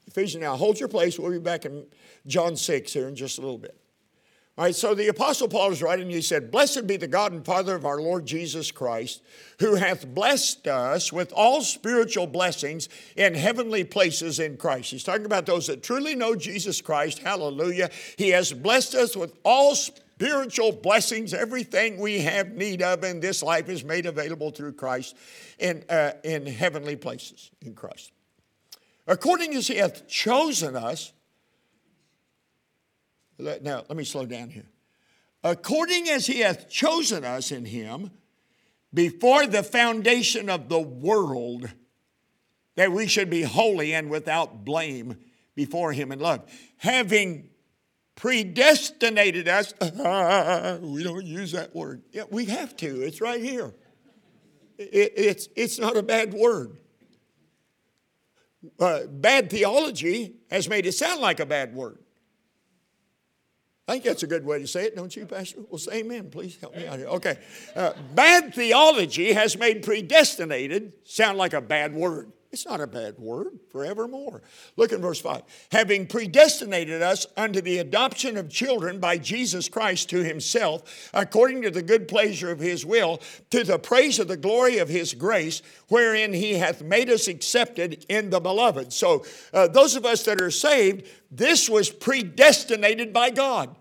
[0.08, 1.19] Ephesians, now hold your place.
[1.19, 1.86] We'll be back in
[2.25, 3.78] John 6 here in just a little bit.
[4.59, 7.45] All right, so the Apostle Paul is writing, he said, Blessed be the God and
[7.45, 9.21] Father of our Lord Jesus Christ,
[9.59, 14.91] who hath blessed us with all spiritual blessings in heavenly places in Christ.
[14.91, 17.19] He's talking about those that truly know Jesus Christ.
[17.19, 17.89] Hallelujah.
[18.17, 23.41] He has blessed us with all spiritual blessings, everything we have need of in this
[23.41, 25.15] life is made available through Christ
[25.59, 28.11] in, uh, in heavenly places in Christ.
[29.07, 31.13] According as He hath chosen us,
[33.39, 34.67] now let me slow down here.
[35.43, 38.12] According as He hath chosen us in Him
[38.93, 41.69] before the foundation of the world,
[42.75, 45.17] that we should be holy and without blame
[45.56, 47.49] before Him in love, having
[48.15, 49.73] predestinated us.
[50.82, 52.04] we don't use that word.
[52.12, 53.02] Yeah, we have to.
[53.02, 53.73] It's right here.
[54.78, 56.78] It, it's, it's not a bad word.
[58.78, 61.99] Uh, bad theology has made it sound like a bad word.
[63.89, 65.62] I think that's a good way to say it, don't you, Pastor?
[65.67, 66.30] Well, say amen.
[66.30, 67.08] Please help me out here.
[67.08, 67.39] Okay.
[67.75, 72.32] Uh, bad theology has made predestinated sound like a bad word.
[72.51, 74.41] It's not a bad word, forevermore.
[74.75, 75.43] Look at verse 5.
[75.71, 81.69] Having predestinated us unto the adoption of children by Jesus Christ to himself, according to
[81.69, 85.62] the good pleasure of his will, to the praise of the glory of his grace,
[85.89, 88.91] wherein he hath made us accepted in the beloved.
[88.93, 93.75] So, uh, those of us that are saved, this was predestinated by God.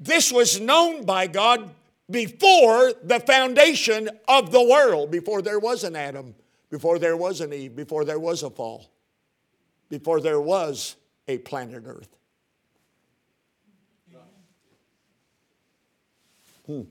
[0.00, 1.70] This was known by God
[2.10, 6.34] before the foundation of the world, before there was an Adam
[6.76, 8.90] before there was an Eve, before there was a fall,
[9.88, 12.14] before there was a planet Earth.
[16.66, 16.82] Hmm.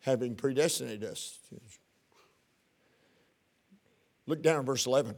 [0.00, 1.38] Having predestinated us.
[4.26, 5.14] Look down verse 11.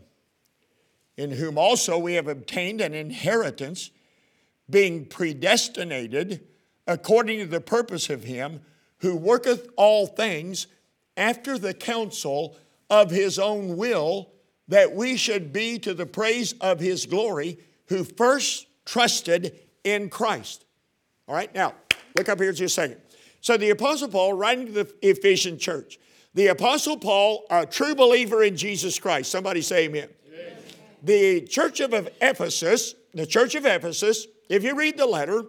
[1.17, 3.91] In whom also we have obtained an inheritance,
[4.69, 6.47] being predestinated
[6.87, 8.61] according to the purpose of Him
[8.99, 10.67] who worketh all things
[11.17, 12.59] after the counsel
[12.91, 14.31] of his own will
[14.69, 20.65] that we should be to the praise of his glory who first trusted in Christ.
[21.27, 21.75] All right, now
[22.17, 23.01] look up here just a second.
[23.41, 25.99] So the Apostle Paul, writing to the Ephesian church,
[26.35, 29.31] the Apostle Paul, a true believer in Jesus Christ.
[29.31, 30.09] Somebody say amen.
[30.29, 30.57] amen.
[31.03, 35.45] The church of Ephesus, the church of Ephesus, if you read the letter,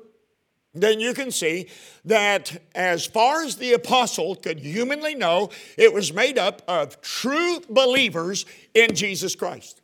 [0.73, 1.67] then you can see
[2.05, 7.59] that as far as the apostle could humanly know, it was made up of true
[7.69, 9.81] believers in Jesus Christ.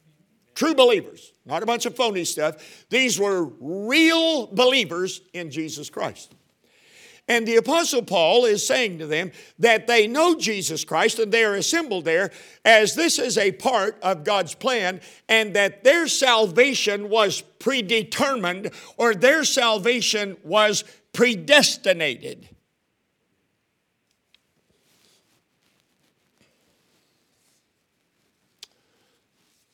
[0.56, 2.86] True believers, not a bunch of phony stuff.
[2.90, 6.34] These were real believers in Jesus Christ.
[7.30, 11.44] And the Apostle Paul is saying to them that they know Jesus Christ and they
[11.44, 12.32] are assembled there
[12.64, 19.14] as this is a part of God's plan and that their salvation was predetermined or
[19.14, 22.48] their salvation was predestinated.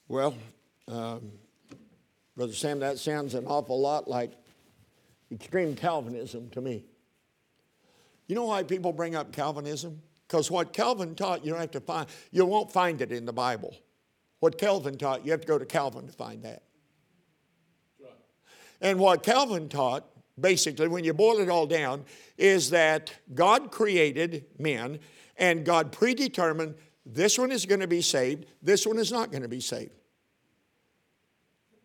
[0.07, 0.35] Well,
[0.87, 1.31] um,
[2.35, 4.31] Brother Sam, that sounds an awful lot like
[5.31, 6.85] extreme Calvinism to me.
[8.33, 10.01] You know why people bring up Calvinism?
[10.27, 13.31] Because what Calvin taught, you don't have to find, you won't find it in the
[13.31, 13.75] Bible.
[14.39, 16.63] What Calvin taught, you have to go to Calvin to find that.
[18.81, 20.07] And what Calvin taught,
[20.39, 24.97] basically, when you boil it all down, is that God created men
[25.37, 26.73] and God predetermined
[27.05, 29.91] this one is going to be saved, this one is not going to be saved.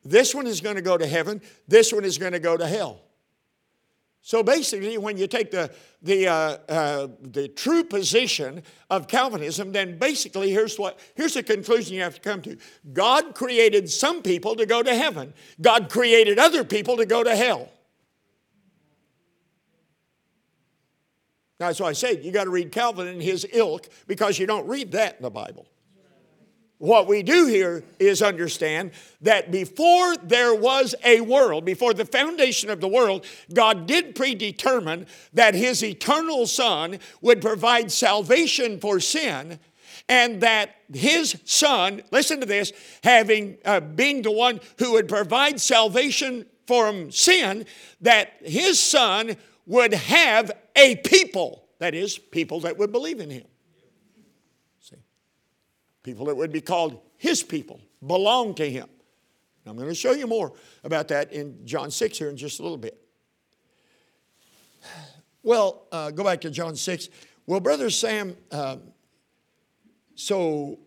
[0.03, 2.67] This one is going to go to heaven, this one is going to go to
[2.67, 3.03] hell.
[4.29, 9.99] So basically, when you take the, the, uh, uh, the true position of Calvinism, then
[9.99, 12.59] basically here's, what, here's the conclusion you have to come to
[12.93, 17.35] God created some people to go to heaven, God created other people to go to
[17.35, 17.71] hell.
[21.57, 24.69] That's why I say you got to read Calvin and his ilk because you don't
[24.69, 25.67] read that in the Bible.
[26.79, 32.71] What we do here is understand that before there was a world, before the foundation
[32.71, 39.59] of the world, God did predetermine that His eternal Son would provide salvation for sin,
[40.09, 45.61] and that His Son, listen to this, having uh, being the one who would provide
[45.61, 47.67] salvation from sin,
[48.01, 49.37] that His Son
[49.67, 53.47] would have a people, that is, people that would believe in Him
[56.09, 58.89] people that would be called his people, belong to him.
[59.67, 62.63] I'm going to show you more about that in John 6 here in just a
[62.63, 62.99] little bit.
[65.43, 67.09] Well, uh, go back to John 6.
[67.47, 68.79] Well, Brother Sam, uh,
[70.15, 70.79] so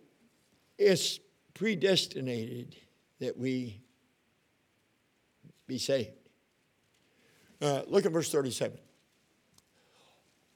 [0.78, 1.20] it's
[1.54, 2.76] predestinated
[3.20, 3.80] that we
[5.68, 6.10] be saved.
[7.62, 8.78] Uh, look at verse 37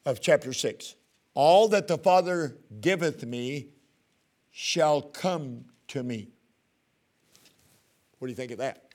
[0.05, 0.95] of chapter 6.
[1.35, 3.67] All that the Father giveth me
[4.57, 6.29] shall come to me.
[8.19, 8.85] What do you think of that?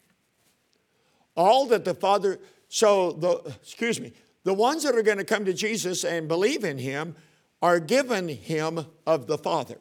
[1.37, 2.39] All that the Father,
[2.71, 6.65] so the, excuse me, the ones that are going to come to Jesus and believe
[6.65, 7.15] in Him
[7.61, 9.77] are given Him of the Father.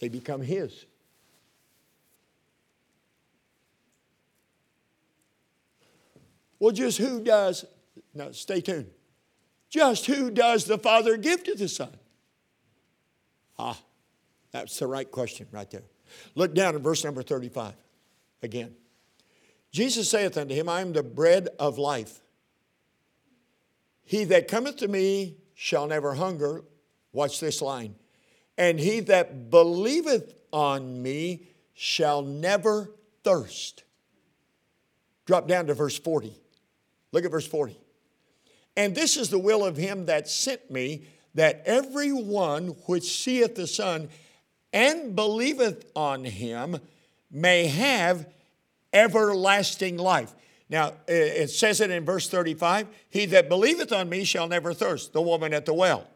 [0.00, 0.84] They become His.
[6.58, 7.64] Well, just who does,
[8.14, 8.90] now stay tuned.
[9.70, 11.96] Just who does the Father give to the Son?
[13.56, 13.78] Ah,
[14.52, 15.84] that's the right question right there.
[16.34, 17.74] Look down at verse number 35
[18.42, 18.74] again.
[19.70, 22.20] Jesus saith unto him, I am the bread of life.
[24.04, 26.64] He that cometh to me shall never hunger.
[27.12, 27.94] Watch this line.
[28.58, 32.90] And he that believeth on me shall never
[33.24, 33.84] thirst.
[35.24, 36.34] Drop down to verse 40.
[37.12, 37.78] Look at verse 40.
[38.76, 43.54] And this is the will of him that sent me, that every one which seeth
[43.54, 44.08] the Son
[44.72, 46.78] and believeth on him
[47.30, 48.26] may have
[48.92, 50.34] everlasting life.
[50.68, 55.12] Now, it says it in verse 35 He that believeth on me shall never thirst,
[55.12, 56.06] the woman at the well.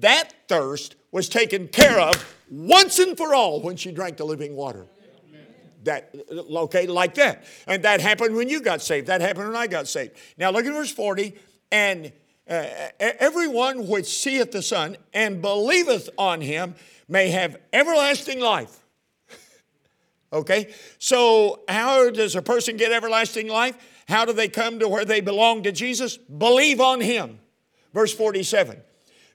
[0.00, 4.54] That thirst was taken care of once and for all when she drank the living
[4.54, 4.86] water.
[5.84, 7.44] That, okay, like that.
[7.66, 9.06] And that happened when you got saved.
[9.06, 10.12] That happened when I got saved.
[10.36, 11.34] Now look at verse 40.
[11.72, 12.12] And
[12.48, 12.66] uh,
[12.98, 16.74] everyone which seeth the Son and believeth on him
[17.08, 18.84] may have everlasting life.
[20.32, 20.72] okay?
[20.98, 23.76] So, how does a person get everlasting life?
[24.08, 26.16] How do they come to where they belong to Jesus?
[26.16, 27.40] Believe on him.
[27.92, 28.80] Verse 47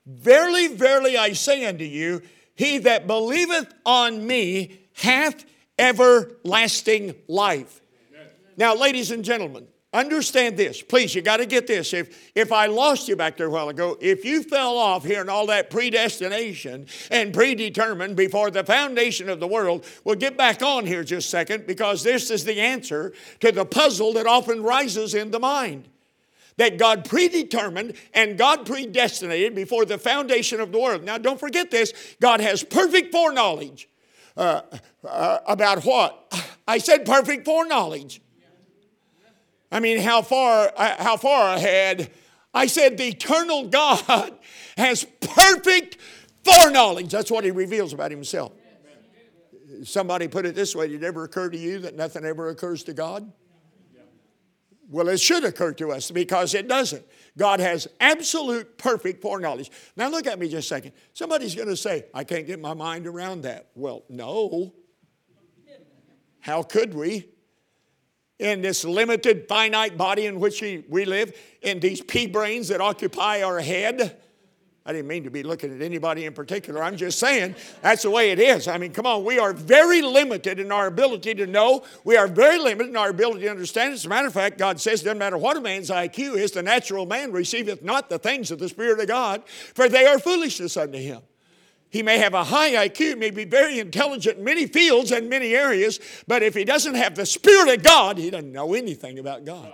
[0.06, 2.22] Verily, verily, I say unto you,
[2.56, 5.46] he that believeth on me hath
[5.78, 7.82] everlasting life.
[8.58, 11.94] Now, ladies and gentlemen, Understand this, please, you got to get this.
[11.94, 15.22] If, if I lost you back there a while ago, if you fell off here
[15.22, 20.64] and all that predestination and predetermined before the foundation of the world, well, get back
[20.64, 24.64] on here just a second because this is the answer to the puzzle that often
[24.64, 25.88] rises in the mind.
[26.58, 31.04] That God predetermined and God predestinated before the foundation of the world.
[31.04, 33.88] Now, don't forget this God has perfect foreknowledge.
[34.36, 34.62] Uh,
[35.08, 36.34] uh, about what?
[36.68, 38.22] I said perfect foreknowledge.
[39.74, 42.12] I mean, how far, uh, how far ahead?
[42.54, 44.32] I said the eternal God
[44.78, 45.98] has perfect
[46.44, 47.10] foreknowledge.
[47.12, 48.54] That's what he reveals about himself.
[49.84, 52.84] Somebody put it this way Did it ever occur to you that nothing ever occurs
[52.84, 53.32] to God?
[54.90, 57.04] Well, it should occur to us because it doesn't.
[57.36, 59.72] God has absolute perfect foreknowledge.
[59.96, 60.92] Now, look at me just a second.
[61.14, 63.70] Somebody's going to say, I can't get my mind around that.
[63.74, 64.72] Well, no.
[66.42, 67.33] How could we?
[68.40, 73.42] In this limited, finite body in which we live, in these pea brains that occupy
[73.42, 74.20] our head.
[74.86, 76.84] I didn't mean to be looking at anybody in particular.
[76.84, 78.68] I'm just saying that's the way it is.
[78.68, 81.86] I mean, come on, we are very limited in our ability to know.
[82.04, 83.94] We are very limited in our ability to understand.
[83.94, 86.52] As a matter of fact, God says it doesn't matter what a man's IQ is,
[86.52, 90.20] the natural man receiveth not the things of the Spirit of God, for they are
[90.20, 91.22] foolishness unto him.
[91.94, 95.54] He may have a high IQ, may be very intelligent in many fields and many
[95.54, 99.46] areas, but if he doesn't have the Spirit of God, he doesn't know anything about
[99.46, 99.72] God.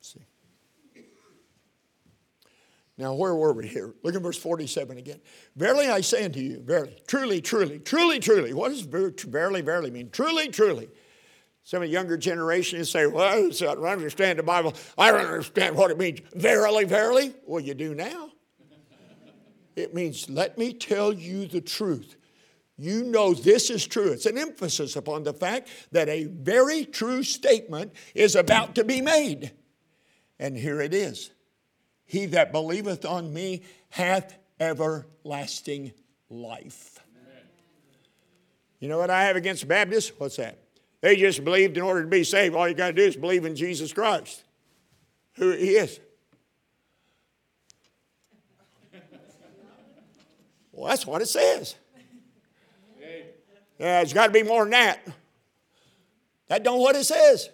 [0.00, 0.26] See.
[2.98, 3.94] Now, where were we here?
[4.02, 5.20] Look at verse 47 again.
[5.54, 8.52] Verily I say unto you, verily, truly, truly, truly, truly.
[8.52, 10.10] What does verily, verily mean?
[10.10, 10.88] Truly, truly.
[11.62, 14.74] Some of the younger generations say, Well, I don't understand the Bible.
[14.98, 16.22] I don't understand what it means.
[16.34, 17.34] Verily, verily.
[17.46, 18.32] Well, you do now.
[19.76, 22.16] It means, let me tell you the truth.
[22.78, 24.12] You know this is true.
[24.12, 29.00] It's an emphasis upon the fact that a very true statement is about to be
[29.00, 29.52] made.
[30.38, 31.30] And here it is
[32.04, 35.92] He that believeth on me hath everlasting
[36.28, 36.98] life.
[38.78, 40.12] You know what I have against Baptists?
[40.18, 40.58] What's that?
[41.00, 42.54] They just believed in order to be saved.
[42.54, 44.42] All you got to do is believe in Jesus Christ,
[45.34, 45.98] who He is.
[50.76, 51.74] Well, that's what it says.
[53.78, 55.06] Yeah, it's got to be more than that.
[56.48, 57.48] That don't what it says.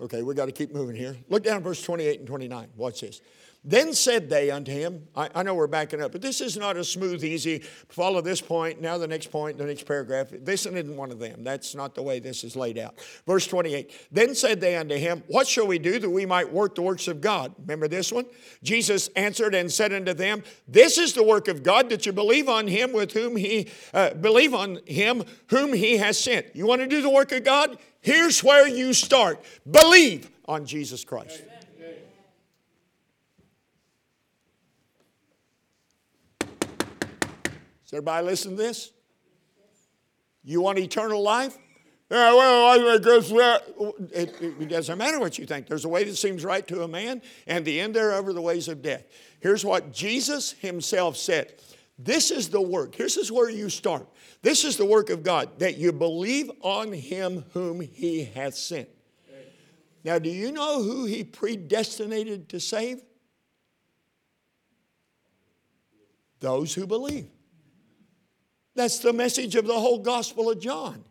[0.00, 1.14] okay, we got to keep moving here.
[1.28, 2.68] Look down verse 28 and 29.
[2.74, 3.20] Watch this.
[3.68, 6.78] Then said they unto him, I, I, know we're backing up, but this is not
[6.78, 7.58] a smooth, easy,
[7.90, 10.28] follow this point, now the next point, the next paragraph.
[10.32, 11.44] This isn't one of them.
[11.44, 12.94] That's not the way this is laid out.
[13.26, 16.76] Verse 28 Then said they unto him, What shall we do that we might work
[16.76, 17.54] the works of God?
[17.58, 18.24] Remember this one?
[18.62, 22.48] Jesus answered and said unto them, This is the work of God, that you believe
[22.48, 26.56] on him with whom he, uh, believe on him whom he has sent.
[26.56, 27.76] You want to do the work of God?
[28.00, 29.44] Here's where you start.
[29.70, 31.42] Believe on Jesus Christ.
[31.44, 31.57] Amen.
[37.88, 38.92] Does everybody listen to this?
[40.44, 41.56] You want eternal life?
[42.10, 43.62] Yeah, well, I guess that.
[44.12, 45.66] It, it, doesn't matter what you think.
[45.66, 48.42] There's a way that seems right to a man, and the end thereof are the
[48.42, 49.04] ways of death.
[49.40, 51.54] Here's what Jesus himself said.
[51.98, 52.96] This is the work.
[52.96, 54.06] This is where you start.
[54.42, 58.88] This is the work of God, that you believe on him whom he hath sent.
[60.04, 63.00] Now, do you know who he predestinated to save?
[66.40, 67.28] Those who believe.
[68.78, 71.02] That's the message of the whole Gospel of John.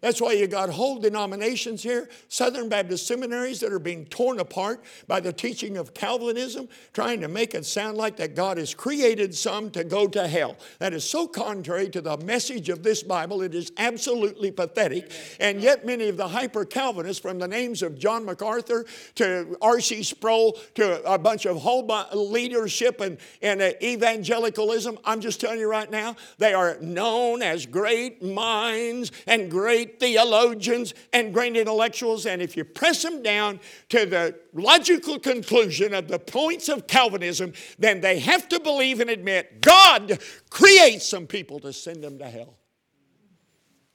[0.00, 4.82] That's why you got whole denominations here, Southern Baptist seminaries that are being torn apart
[5.06, 9.34] by the teaching of Calvinism, trying to make it sound like that God has created
[9.34, 10.56] some to go to hell.
[10.78, 15.12] That is so contrary to the message of this Bible, it is absolutely pathetic.
[15.38, 18.86] And yet, many of the hyper Calvinists, from the names of John MacArthur
[19.16, 20.02] to R.C.
[20.02, 25.68] Sproul to a bunch of whole leadership and, and uh, evangelicalism, I'm just telling you
[25.68, 32.40] right now, they are known as great minds and great theologians and great intellectuals, and
[32.40, 38.00] if you press them down to the logical conclusion of the points of Calvinism, then
[38.00, 40.20] they have to believe and admit God
[40.50, 42.56] creates some people to send them to hell.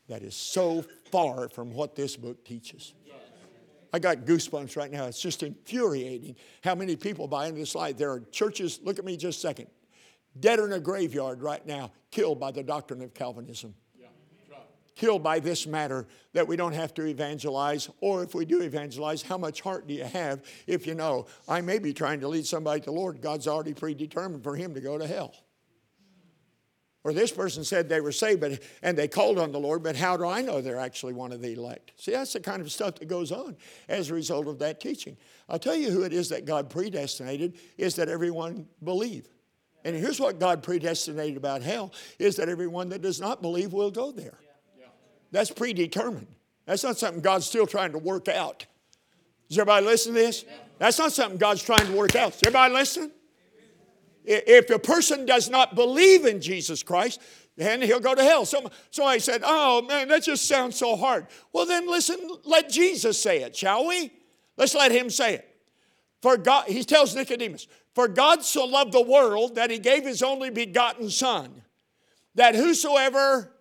[0.08, 2.94] That is so far from what this book teaches.
[3.94, 5.06] I got goosebumps right now.
[5.06, 7.94] It's just infuriating how many people buy into this lie.
[7.94, 9.68] There are churches, look at me just a second,
[10.38, 13.74] dead in a graveyard right now, killed by the doctrine of Calvinism
[14.96, 19.22] killed by this matter that we don't have to evangelize, or if we do evangelize,
[19.22, 22.46] how much heart do you have if you know I may be trying to lead
[22.46, 23.22] somebody to the Lord?
[23.22, 25.34] God's already predetermined for him to go to hell.
[27.04, 29.96] Or this person said they were saved but, and they called on the Lord, but
[29.96, 31.92] how do I know they're actually one of the elect?
[31.98, 33.56] See, that's the kind of stuff that goes on
[33.88, 35.16] as a result of that teaching.
[35.48, 39.28] I'll tell you who it is that God predestinated is that everyone believe.
[39.84, 43.92] And here's what God predestinated about hell is that everyone that does not believe will
[43.92, 44.40] go there.
[45.36, 46.28] That's predetermined.
[46.66, 48.66] That's not something God's still trying to work out.
[49.50, 50.46] Is everybody listening to this?
[50.80, 52.36] That's not something God's trying to work out.
[52.36, 53.12] Is everybody listening?
[54.24, 57.20] If a person does not believe in Jesus Christ,
[57.58, 58.46] then he'll go to hell.
[58.46, 61.28] So, somebody said, Oh man, that just sounds so hard.
[61.52, 64.14] Well, then listen, let Jesus say it, shall we?
[64.56, 65.58] Let's let him say it.
[66.22, 70.24] For God, he tells Nicodemus, For God so loved the world that he gave his
[70.24, 71.62] only begotten Son,
[72.36, 73.52] that whosoever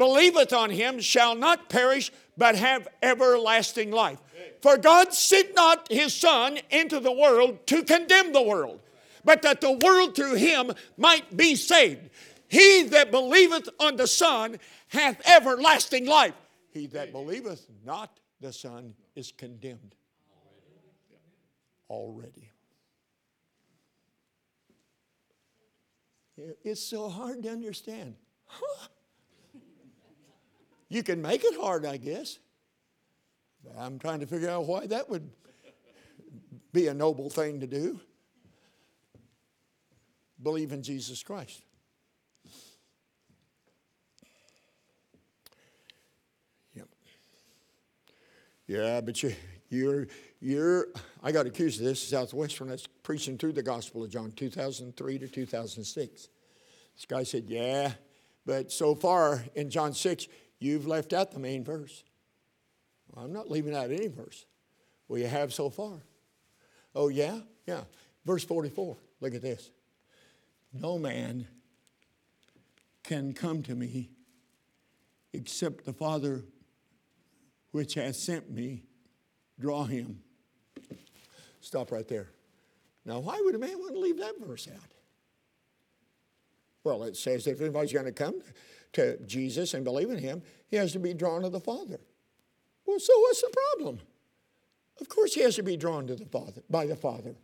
[0.00, 4.18] believeth on him shall not perish, but have everlasting life.
[4.62, 8.80] For God sent not his Son into the world to condemn the world,
[9.26, 12.08] but that the world through him might be saved.
[12.48, 16.34] He that believeth on the Son hath everlasting life.
[16.70, 19.94] He that believeth not the Son is condemned
[21.90, 22.50] already.
[26.64, 28.14] It's so hard to understand.
[28.46, 28.88] Huh?
[30.90, 32.38] You can make it hard, I guess.
[33.78, 35.30] I'm trying to figure out why that would
[36.72, 38.00] be a noble thing to do.
[40.42, 41.62] Believe in Jesus Christ.
[46.74, 46.88] Yep.
[48.66, 49.34] Yeah, but you,
[49.68, 50.08] you're,
[50.40, 50.88] you're,
[51.22, 55.28] I got accused of this, Southwestern, that's preaching through the Gospel of John, 2003 to
[55.28, 56.28] 2006.
[56.96, 57.92] This guy said, Yeah,
[58.44, 60.26] but so far in John 6,
[60.60, 62.04] You've left out the main verse.
[63.08, 64.44] Well, I'm not leaving out any verse.
[65.08, 65.94] Well, you have so far.
[66.94, 67.40] Oh, yeah?
[67.66, 67.80] Yeah.
[68.24, 68.96] Verse 44.
[69.20, 69.70] Look at this.
[70.72, 71.48] No man
[73.02, 74.10] can come to me
[75.32, 76.44] except the Father
[77.72, 78.82] which has sent me
[79.58, 80.20] draw him.
[81.60, 82.30] Stop right there.
[83.04, 84.90] Now, why would a man want to leave that verse out?
[86.84, 88.42] Well, it says if anybody's going to come
[88.92, 92.00] to Jesus and believe in him, he has to be drawn to the Father.
[92.86, 94.00] Well, so what's the problem?
[95.00, 97.34] Of course he has to be drawn to the Father by the Father.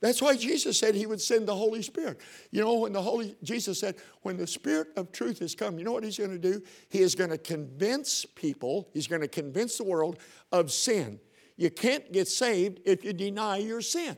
[0.00, 2.20] That's why Jesus said he would send the Holy Spirit.
[2.50, 5.84] You know, when the Holy Jesus said, when the Spirit of truth has come, you
[5.84, 6.62] know what he's going to do?
[6.90, 10.18] He is going to convince people, he's going to convince the world
[10.52, 11.20] of sin.
[11.56, 14.16] You can't get saved if you deny your sin.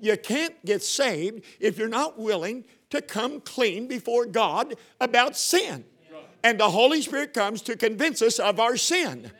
[0.00, 2.64] You can't get saved if you're not willing
[2.94, 5.84] to come clean before God about sin.
[6.42, 9.30] And the Holy Spirit comes to convince us of our sin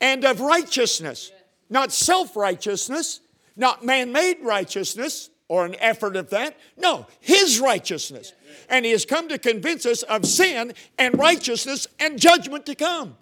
[0.00, 1.32] and of righteousness,
[1.70, 3.20] not self righteousness,
[3.56, 6.56] not man made righteousness or an effort of that.
[6.76, 8.32] No, His righteousness.
[8.68, 13.16] And He has come to convince us of sin and righteousness and judgment to come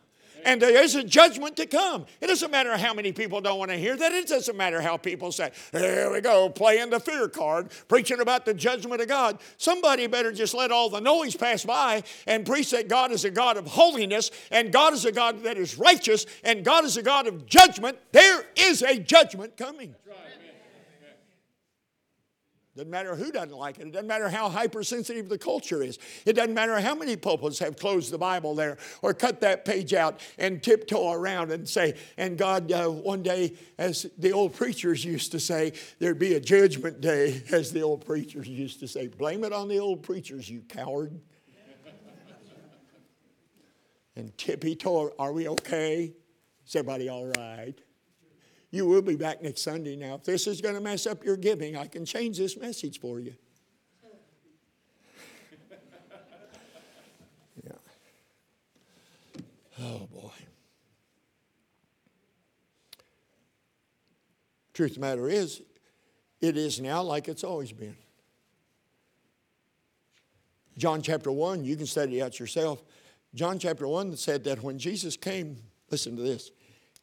[0.44, 2.06] and there is a judgment to come.
[2.20, 4.12] It doesn't matter how many people don't want to hear that.
[4.12, 8.44] It doesn't matter how people say, Here we go, playing the fear card, preaching about
[8.44, 9.38] the judgment of God.
[9.56, 13.30] Somebody better just let all the noise pass by and preach that God is a
[13.30, 17.02] God of holiness, and God is a God that is righteous, and God is a
[17.02, 17.98] God of judgment.
[18.12, 19.94] There is a judgment coming.
[22.80, 23.88] It doesn't matter who doesn't like it.
[23.88, 25.98] It doesn't matter how hypersensitive the culture is.
[26.24, 29.92] It doesn't matter how many pulpits have closed the Bible there or cut that page
[29.92, 35.04] out and tiptoe around and say, and God, uh, one day, as the old preachers
[35.04, 39.08] used to say, there'd be a judgment day, as the old preachers used to say.
[39.08, 41.20] Blame it on the old preachers, you coward.
[44.16, 46.14] and tippy toe, are we okay?
[46.66, 47.78] Is everybody all right?
[48.70, 49.96] You will be back next Sunday.
[49.96, 53.00] Now, if this is going to mess up your giving, I can change this message
[53.00, 53.34] for you.
[57.64, 57.72] yeah.
[59.80, 60.30] Oh, boy.
[64.72, 65.62] Truth of the matter is,
[66.40, 67.96] it is now like it's always been.
[70.78, 72.82] John chapter 1, you can study it out yourself.
[73.34, 75.58] John chapter 1 said that when Jesus came,
[75.90, 76.52] listen to this,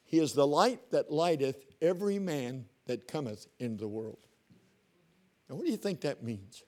[0.08, 4.18] he is the light that lighteth every man that cometh into the world.
[5.49, 6.64] Now, what do you think that means?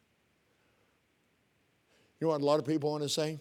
[2.20, 3.40] You know what a lot of people want to say?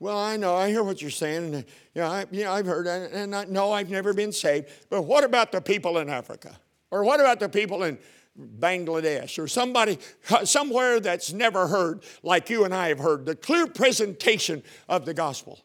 [0.00, 1.64] Well, I know, I hear what you're saying, and
[1.94, 4.68] you know, I, you know I've heard, and I, no, I've never been saved.
[4.88, 6.56] But what about the people in Africa?
[6.92, 7.98] Or what about the people in
[8.38, 9.98] Bangladesh or somebody
[10.44, 15.14] somewhere that's never heard, like you and I have heard, the clear presentation of the
[15.14, 15.58] gospel?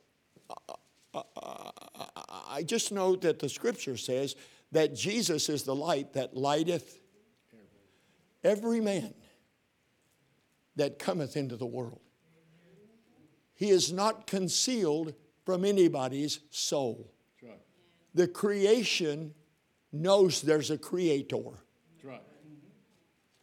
[0.49, 0.73] Uh,
[1.13, 1.71] uh, uh,
[2.53, 4.35] I just know that the scripture says
[4.71, 6.99] that Jesus is the light that lighteth
[8.43, 9.15] every man
[10.75, 11.99] that cometh into the world.
[13.55, 17.11] He is not concealed from anybody's soul.
[18.13, 19.33] The creation
[19.91, 21.41] knows there's a creator.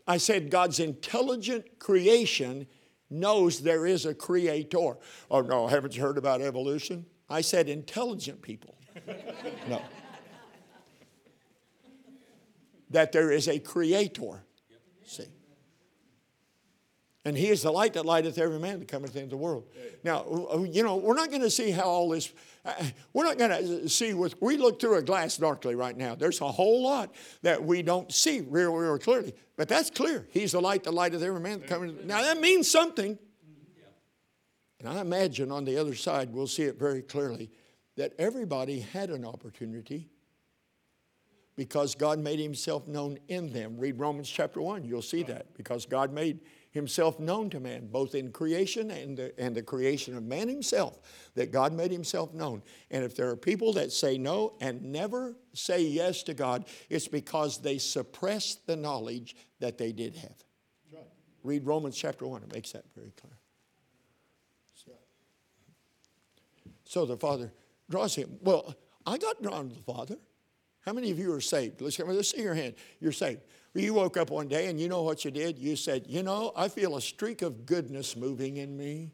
[0.07, 2.69] I said God's intelligent creation
[3.11, 4.99] knows there is a creator.
[5.31, 7.07] Oh no, haven't you heard about evolution?
[7.29, 8.77] I said intelligent people.
[9.69, 9.83] No.
[12.91, 14.43] That there is a creator.
[15.05, 15.27] See.
[17.25, 19.65] And he is the light that lighteth every man that cometh into the world.
[20.03, 20.25] Now,
[20.71, 22.33] you know, we're not going to see how all this,
[22.65, 22.73] uh,
[23.13, 26.15] we're not going to see with, we look through a glass darkly right now.
[26.15, 29.35] There's a whole lot that we don't see real, real clearly.
[29.57, 30.27] But that's clear.
[30.31, 32.05] He's the light that lighteth every man that cometh.
[32.05, 33.19] Now, that means something.
[34.79, 37.51] And I imagine on the other side, we'll see it very clearly
[38.01, 40.09] that everybody had an opportunity
[41.55, 43.77] because God made himself known in them.
[43.77, 45.53] Read Romans chapter 1, you'll see that.
[45.53, 46.41] Because God made
[46.71, 50.99] himself known to man, both in creation and the, and the creation of man himself,
[51.35, 52.63] that God made himself known.
[52.91, 57.07] And if there are people that say no and never say yes to God, it's
[57.07, 60.37] because they suppress the knowledge that they did have.
[60.91, 61.05] Right.
[61.45, 63.37] Read Romans chapter 1, it makes that very clear.
[64.73, 64.93] So,
[66.85, 67.53] so the Father
[67.91, 68.39] draws him.
[68.43, 68.75] Well,
[69.07, 70.17] I got drawn to the Father.
[70.81, 71.81] How many of you are saved?
[71.83, 72.75] Let's, let's see your hand.
[73.01, 73.41] You're saved.
[73.75, 75.59] You woke up one day and you know what you did?
[75.59, 79.13] You said, You know, I feel a streak of goodness moving in me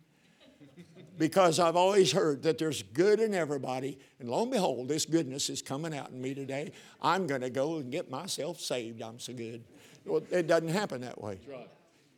[1.18, 3.98] because I've always heard that there's good in everybody.
[4.20, 6.72] And lo and behold, this goodness is coming out in me today.
[7.02, 9.02] I'm going to go and get myself saved.
[9.02, 9.64] I'm so good.
[10.06, 11.40] Well, it doesn't happen that way.
[11.50, 11.68] Right.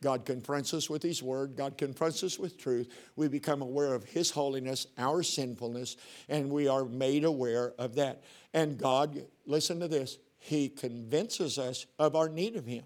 [0.01, 1.55] God confronts us with His Word.
[1.55, 2.89] God confronts us with truth.
[3.15, 5.97] We become aware of His holiness, our sinfulness,
[6.29, 8.23] and we are made aware of that.
[8.53, 12.83] And God, listen to this, He convinces us of our need of Him.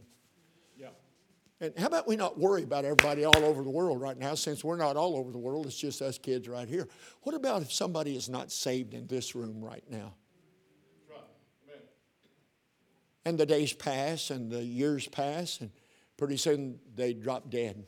[0.77, 0.87] Yeah.
[1.61, 4.63] And how about we not worry about everybody all over the world right now, since
[4.63, 6.87] we're not all over the world, it's just us kids right here.
[7.21, 10.13] What about if somebody is not saved in this room right now?
[13.25, 15.71] And the days pass and the years pass, and
[16.23, 17.85] pretty soon they drop dead.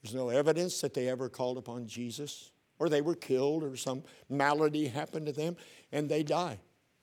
[0.00, 4.04] There's no evidence that they ever called upon Jesus, or they were killed, or some
[4.28, 5.56] malady happened to them,
[5.90, 6.60] and they die.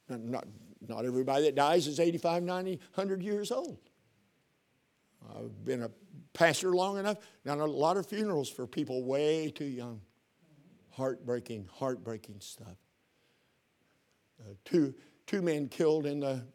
[0.08, 0.46] Not,
[0.88, 3.80] not everybody that dies is 85, 90, 100 years old.
[5.36, 5.92] I've been a
[6.32, 10.00] pastor long enough, done a lot of funerals for people way too young.
[10.92, 12.78] Heartbreaking, heartbreaking stuff.
[14.40, 14.96] Uh, two,
[15.28, 16.46] two men killed in, the,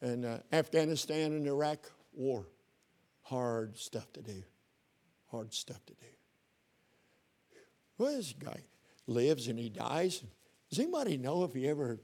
[0.00, 2.46] in uh, Afghanistan and Iraq war.
[3.30, 4.42] Hard stuff to do.
[5.30, 6.06] Hard stuff to do.
[7.96, 8.64] Well, this guy
[9.06, 10.24] lives and he dies.
[10.68, 12.00] Does anybody know if he ever,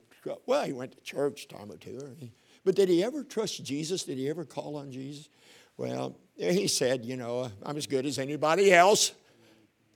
[0.46, 2.16] well, he went to church time or two,
[2.64, 4.04] but did he ever trust Jesus?
[4.04, 5.28] Did he ever call on Jesus?
[5.76, 9.10] Well, he said, you know, I'm as good as anybody else.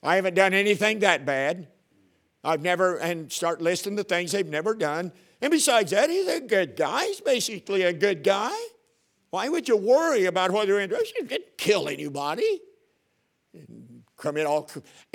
[0.03, 1.69] I haven't done anything that bad.
[2.43, 5.13] I've never, and start listing the things they've never done.
[5.41, 7.07] And besides that, he's a good guy.
[7.07, 8.59] He's basically a good guy.
[9.31, 12.61] Why would you worry about whether you're You didn't kill anybody.
[14.17, 14.69] Commit all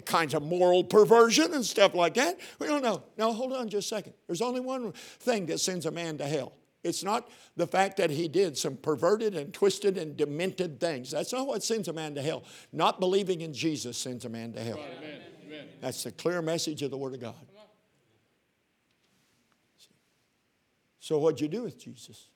[0.06, 2.40] kinds of moral perversion and stuff like that.
[2.60, 3.04] We don't know.
[3.18, 4.14] Now, hold on just a second.
[4.28, 6.54] There's only one thing that sends a man to hell
[6.84, 11.12] It's not the fact that he did some perverted and twisted and demented things.
[11.12, 12.44] That's not what sends a man to hell.
[12.72, 14.80] Not believing in Jesus sends a man to hell.
[14.80, 15.22] Amen.
[15.46, 15.68] Amen.
[15.82, 17.36] That's the clear message of the Word of God.
[21.00, 22.30] So, what'd you do with Jesus?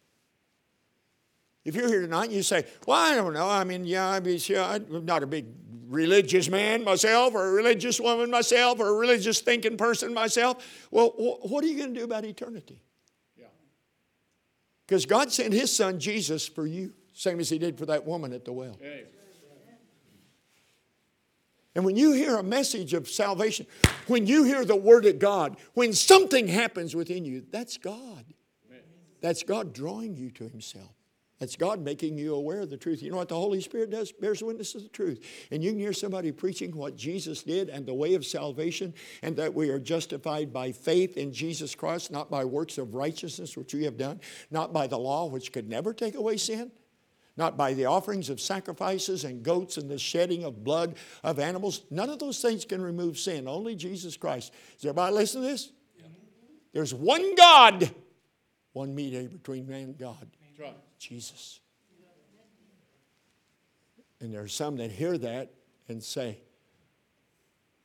[1.65, 3.47] If you're here tonight and you say, Well, I don't know.
[3.47, 5.45] I mean, yeah, I mean, yeah, I'm not a big
[5.87, 10.87] religious man myself, or a religious woman myself, or a religious thinking person myself.
[10.91, 11.09] Well,
[11.41, 12.81] what are you going to do about eternity?
[14.85, 18.33] Because God sent His Son Jesus for you, same as He did for that woman
[18.33, 18.75] at the well.
[21.75, 23.67] And when you hear a message of salvation,
[24.07, 28.25] when you hear the Word of God, when something happens within you, that's God.
[29.21, 30.98] That's God drawing you to Himself.
[31.39, 33.01] That's God making you aware of the truth.
[33.01, 34.11] You know what the Holy Spirit does?
[34.11, 35.25] Bears witness to the truth.
[35.51, 39.37] And you can hear somebody preaching what Jesus did and the way of salvation, and
[39.37, 43.73] that we are justified by faith in Jesus Christ, not by works of righteousness, which
[43.73, 44.19] we have done,
[44.51, 46.71] not by the law, which could never take away sin,
[47.37, 51.83] not by the offerings of sacrifices and goats and the shedding of blood of animals.
[51.89, 54.53] None of those things can remove sin, only Jesus Christ.
[54.77, 55.71] Is everybody listening to this?
[56.73, 57.89] There's one God,
[58.73, 60.27] one mediator between man and God.
[60.59, 60.75] Right.
[60.99, 61.61] Jesus.
[64.21, 65.53] And there are some that hear that
[65.87, 66.39] and say,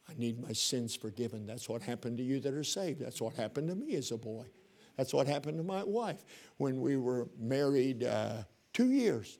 [0.08, 1.46] I need my sins forgiven.
[1.46, 3.00] That's what happened to you that are saved.
[3.00, 4.44] That's what happened to me as a boy.
[4.96, 6.24] That's what happened to my wife
[6.58, 8.42] when we were married uh,
[8.72, 9.38] two years.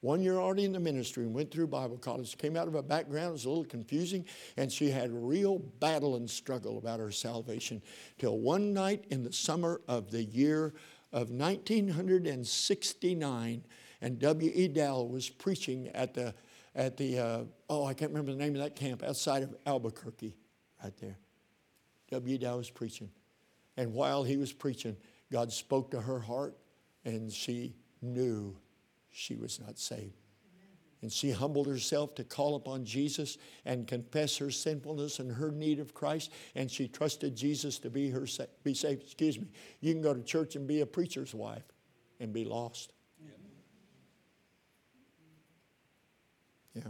[0.00, 2.38] One year already in the ministry and went through Bible college.
[2.38, 4.24] Came out of a background, it was a little confusing,
[4.56, 7.82] and she had a real battle and struggle about her salvation.
[8.16, 10.72] Till one night in the summer of the year
[11.12, 13.64] of 1969,
[14.00, 14.68] and W.E.
[14.68, 16.34] Dowell was preaching at the,
[16.74, 20.36] at the uh, oh, I can't remember the name of that camp, outside of Albuquerque,
[20.82, 21.18] right there.
[22.10, 22.38] W.E.
[22.38, 23.10] Dowell was preaching.
[23.76, 24.96] And while he was preaching,
[25.30, 26.56] God spoke to her heart,
[27.04, 28.56] and she knew
[29.10, 30.16] she was not saved.
[31.00, 35.78] And she humbled herself to call upon Jesus and confess her sinfulness and her need
[35.78, 36.32] of Christ.
[36.56, 38.26] And she trusted Jesus to be her
[38.64, 39.02] be saved.
[39.02, 39.48] Excuse me.
[39.80, 41.62] You can go to church and be a preacher's wife
[42.18, 42.92] and be lost.
[46.74, 46.82] Yeah.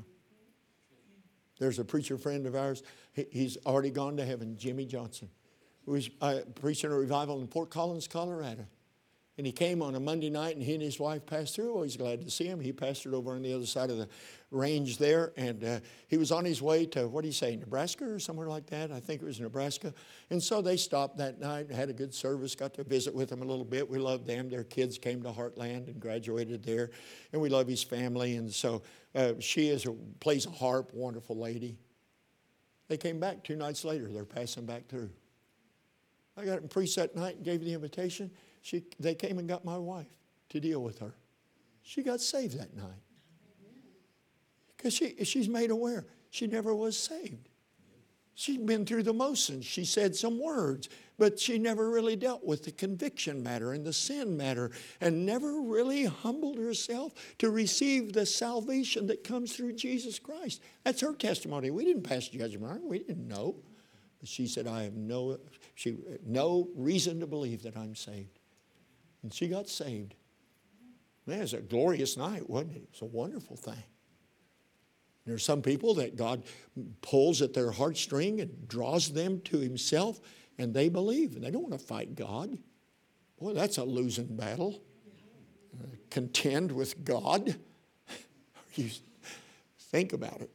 [1.59, 2.83] There's a preacher friend of ours.
[3.13, 5.29] He's already gone to heaven, Jimmy Johnson,
[5.85, 8.67] who was uh, preaching a revival in Fort Collins, Colorado.
[9.39, 11.72] And he came on a Monday night, and he and his wife passed through.
[11.72, 12.59] Always glad to see him.
[12.59, 14.09] He pastored over on the other side of the
[14.51, 15.78] range there, and uh,
[16.09, 18.91] he was on his way to what do you say, Nebraska or somewhere like that?
[18.91, 19.95] I think it was Nebraska.
[20.30, 23.43] And so they stopped that night, had a good service, got to visit with them
[23.43, 23.89] a little bit.
[23.89, 24.49] We loved them.
[24.49, 26.91] Their kids came to Heartland and graduated there,
[27.32, 28.34] and we love his family.
[28.34, 28.82] And so
[29.14, 31.78] uh, she is a, plays a harp, wonderful lady.
[32.89, 34.09] They came back two nights later.
[34.11, 35.11] They're passing back through.
[36.36, 38.30] I got him preached that night and gave the invitation.
[38.69, 40.11] She, they came and got my wife
[40.51, 41.14] to deal with her.
[41.81, 43.01] She got saved that night.
[44.77, 47.49] Because she, she's made aware she never was saved.
[48.35, 49.64] She'd been through the motions.
[49.64, 53.93] She said some words, but she never really dealt with the conviction matter and the
[53.95, 60.19] sin matter and never really humbled herself to receive the salvation that comes through Jesus
[60.19, 60.61] Christ.
[60.85, 61.71] That's her testimony.
[61.71, 62.87] We didn't pass judgment on her.
[62.87, 63.57] We didn't know.
[64.21, 65.39] But she said, I have no,
[65.75, 65.97] she,
[66.27, 68.38] no reason to believe that I'm saved.
[69.23, 70.14] And she got saved.
[71.27, 72.83] Man, it was a glorious night, wasn't it?
[72.83, 73.83] It was a wonderful thing.
[75.27, 76.45] There are some people that God
[77.03, 80.21] pulls at their heartstring and draws them to Himself,
[80.57, 82.57] and they believe, and they don't want to fight God.
[83.39, 84.81] Boy, that's a losing battle.
[85.79, 87.57] Uh, contend with God.
[88.75, 88.89] you
[89.79, 90.51] think about it.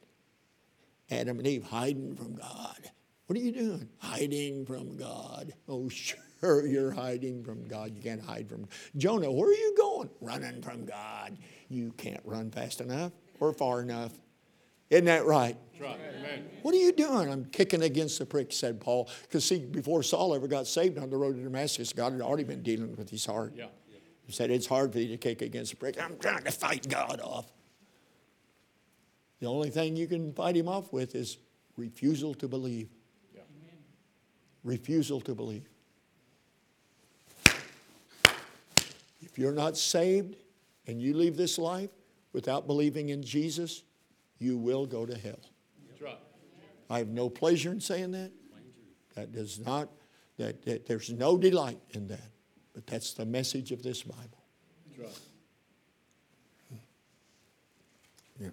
[1.12, 2.90] Adam and Eve hiding from God.
[3.28, 3.90] What are you doing?
[4.00, 5.54] Hiding from God.
[5.68, 7.96] Oh, sure sure you're hiding from God.
[7.96, 8.68] You can't hide from
[8.98, 9.32] Jonah.
[9.32, 10.10] Where are you going?
[10.22, 11.38] Running from God.
[11.70, 14.12] You can't run fast enough or far enough.
[14.90, 15.58] Isn't that right?
[16.62, 17.32] What are you doing?
[17.32, 19.10] I'm kicking against the prick, said Paul.
[19.24, 22.44] Because see, before Saul ever got saved on the road to Damascus, God had already
[22.44, 23.54] been dealing with his heart.
[23.56, 23.68] Yeah.
[24.26, 26.02] He said, It's hard for you to kick against the prick.
[26.02, 27.52] I'm trying to fight God off.
[29.40, 31.38] The only thing you can fight him off with is
[31.76, 32.90] refusal to believe.
[33.34, 33.42] Yeah.
[34.64, 35.68] Refusal to believe.
[39.34, 40.36] If you're not saved
[40.86, 41.90] and you leave this life
[42.34, 43.82] without believing in Jesus,
[44.38, 45.40] you will go to hell.
[46.00, 46.20] Right.
[46.88, 48.32] I have no pleasure in saying that.
[49.16, 49.90] That does not,
[50.38, 52.30] that, that, there's no delight in that.
[52.76, 54.44] But that's the message of this Bible.
[55.00, 55.20] Right.
[58.40, 58.50] Yeah.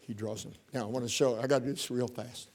[0.00, 0.54] He draws them.
[0.74, 2.50] Now, I want to show, I got to do this real fast.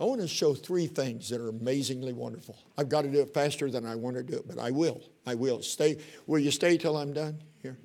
[0.00, 2.56] I want to show three things that are amazingly wonderful.
[2.78, 5.02] I've got to do it faster than I want to do it, but I will.
[5.26, 5.60] I will.
[5.60, 5.98] Stay.
[6.26, 7.76] Will you stay till I'm done here?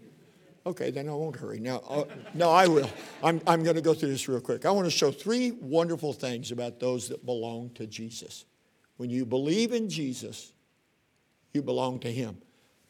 [0.66, 1.59] Okay, then I won't hurry.
[1.59, 2.89] Now, uh, no, I will.
[3.22, 4.66] I'm, I'm going to go through this real quick.
[4.66, 8.45] I want to show three wonderful things about those that belong to Jesus.
[8.95, 10.53] When you believe in Jesus,
[11.53, 12.38] you belong to Him.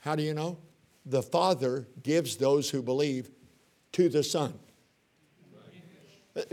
[0.02, 0.60] How do you know?
[1.04, 3.32] The Father gives those who believe
[3.94, 4.54] to the Son.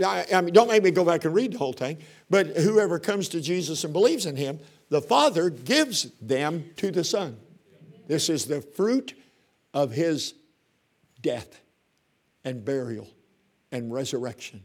[0.04, 1.98] I, I mean, don't make me go back and read the whole thing,
[2.30, 4.60] but whoever comes to Jesus and believes in Him,
[4.90, 7.36] the Father gives them to the Son.
[8.06, 9.14] This is the fruit
[9.74, 10.34] of His
[11.20, 11.60] death
[12.44, 13.08] and burial
[13.72, 14.62] and resurrection.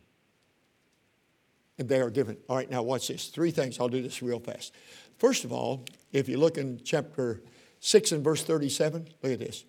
[1.80, 2.38] And they are given.
[2.50, 3.28] All right, now watch this.
[3.28, 3.80] Three things.
[3.80, 4.74] I'll do this real fast.
[5.18, 7.42] First of all, if you look in chapter
[7.80, 9.64] 6 and verse 37, look at this.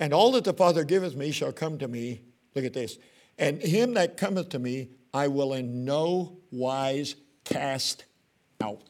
[0.00, 2.22] And all that the Father giveth me shall come to me.
[2.54, 2.98] Look at this.
[3.38, 7.14] And him that cometh to me, I will in no wise
[7.44, 8.04] cast
[8.60, 8.82] out.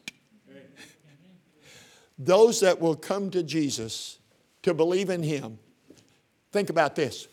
[2.17, 4.19] Those that will come to Jesus
[4.63, 5.59] to believe in him,
[6.51, 7.27] think about this,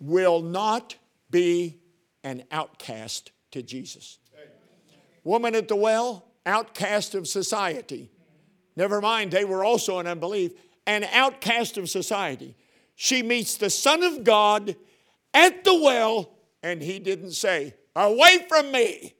[0.00, 0.96] will not
[1.30, 1.78] be
[2.22, 4.18] an outcast to Jesus.
[5.24, 8.10] Woman at the well, outcast of society.
[8.76, 10.52] Never mind, they were also in unbelief,
[10.86, 12.56] an outcast of society.
[12.96, 14.76] She meets the Son of God
[15.32, 16.30] at the well,
[16.62, 19.14] and he didn't say, Away from me.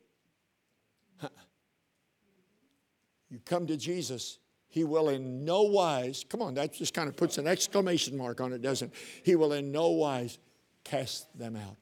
[3.30, 4.38] You come to Jesus,
[4.68, 8.40] he will in no wise, come on, that just kind of puts an exclamation mark
[8.40, 8.94] on it, doesn't it?
[9.24, 10.38] He will in no wise
[10.82, 11.76] cast them out.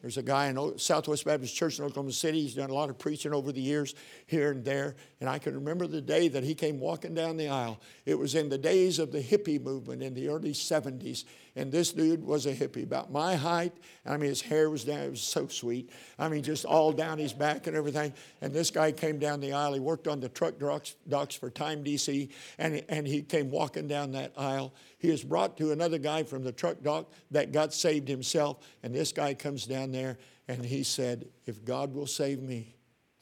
[0.00, 2.40] There's a guy in Southwest Baptist Church in Oklahoma City.
[2.40, 3.94] He's done a lot of preaching over the years
[4.24, 4.96] here and there.
[5.20, 7.78] And I can remember the day that he came walking down the aisle.
[8.06, 11.24] It was in the days of the hippie movement in the early 70s.
[11.56, 13.72] And this dude was a hippie, about my height.
[14.06, 15.00] I mean, his hair was down.
[15.00, 15.90] It was so sweet.
[16.18, 18.12] I mean, just all down his back and everything.
[18.40, 19.74] And this guy came down the aisle.
[19.74, 22.30] He worked on the truck docks, for Time DC.
[22.58, 24.72] And, and he came walking down that aisle.
[24.98, 28.58] He was brought to another guy from the truck dock that got saved himself.
[28.82, 32.76] And this guy comes down there and he said, If God will save me,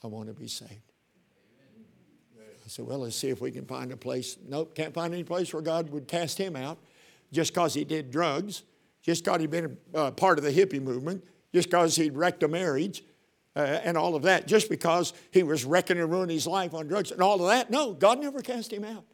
[0.05, 0.83] I want to be saved.
[2.37, 4.37] I said, Well, let's see if we can find a place.
[4.47, 6.79] Nope, can't find any place where God would cast him out
[7.33, 8.63] just because he did drugs,
[9.03, 11.25] just because he'd been a uh, part of the hippie movement,
[11.55, 13.03] just because he'd wrecked a marriage.
[13.57, 16.87] Uh, and all of that, just because he was wrecking and ruining his life on
[16.87, 17.71] drugs and all of that.
[17.71, 19.05] No, God never cast him out.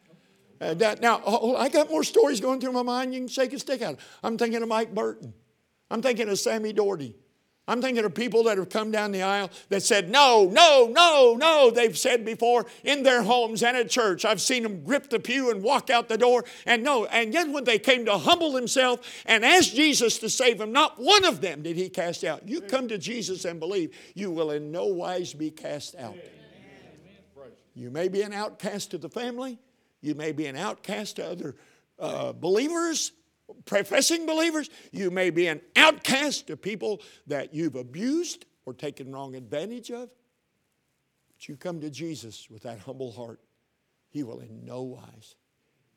[0.60, 3.14] Uh, that, now, oh, I got more stories going through my mind.
[3.14, 3.98] You can shake a stick it.
[4.22, 5.32] I'm thinking of Mike Burton.
[5.90, 7.14] I'm thinking of Sammy Daugherty.
[7.66, 11.34] I'm thinking of people that have come down the aisle that said, No, no, no,
[11.38, 14.26] no, they've said before in their homes and at church.
[14.26, 17.06] I've seen them grip the pew and walk out the door and no.
[17.06, 20.98] And yet, when they came to humble themselves and ask Jesus to save them, not
[20.98, 22.46] one of them did he cast out.
[22.46, 26.16] You come to Jesus and believe, you will in no wise be cast out.
[27.74, 29.58] You may be an outcast to the family,
[30.02, 31.56] you may be an outcast to other
[31.98, 33.12] uh, believers
[33.64, 34.70] professing believers.
[34.92, 40.10] You may be an outcast to people that you've abused or taken wrong advantage of.
[41.28, 43.40] But you come to Jesus with that humble heart,
[44.08, 45.36] He will in no wise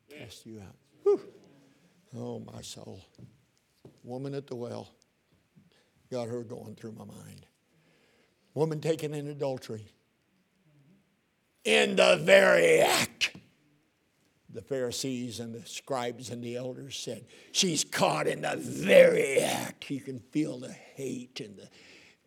[0.10, 0.76] cast you out.
[1.04, 1.22] Whew.
[2.16, 3.02] Oh, my soul.
[4.04, 4.89] Woman at the well.
[6.10, 7.45] Got her going through my mind.
[8.54, 9.86] Woman taken in adultery.
[11.66, 13.36] In the very act
[14.58, 19.91] the Pharisees and the scribes and the elders said, She's caught in the very act.
[19.91, 21.70] You can feel the hate and the,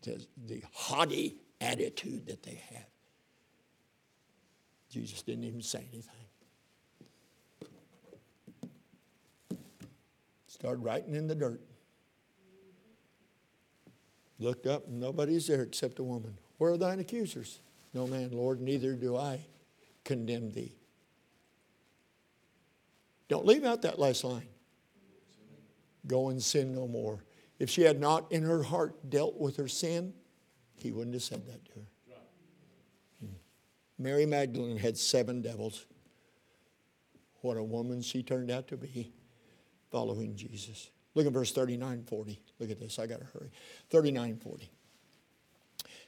[0.03, 2.87] the, the haughty attitude that they have.
[4.91, 6.15] Jesus didn't even say anything.
[10.47, 11.61] Started writing in the dirt.
[14.39, 16.39] Looked up, and nobody's there except a woman.
[16.59, 17.59] Where are thine accusers?
[17.93, 19.41] No man, Lord, neither do I
[20.05, 20.77] condemn thee.
[23.31, 24.49] Don't leave out that last line.
[26.09, 27.23] Go and sin no more.
[27.61, 30.13] If she had not in her heart dealt with her sin,
[30.75, 32.17] he wouldn't have said that to her.
[33.21, 33.33] Hmm.
[34.01, 35.87] Mary Magdalene had seven devils.
[37.43, 39.13] What a woman she turned out to be
[39.93, 40.91] following Jesus.
[41.15, 42.41] Look at verse 39 40.
[42.59, 42.99] Look at this.
[42.99, 43.53] I got to hurry.
[43.91, 44.71] 39 40.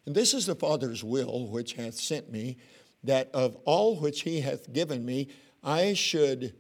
[0.07, 2.57] And this is the Father's will which hath sent me,
[3.05, 5.29] that of all which he hath given me,
[5.63, 6.55] I should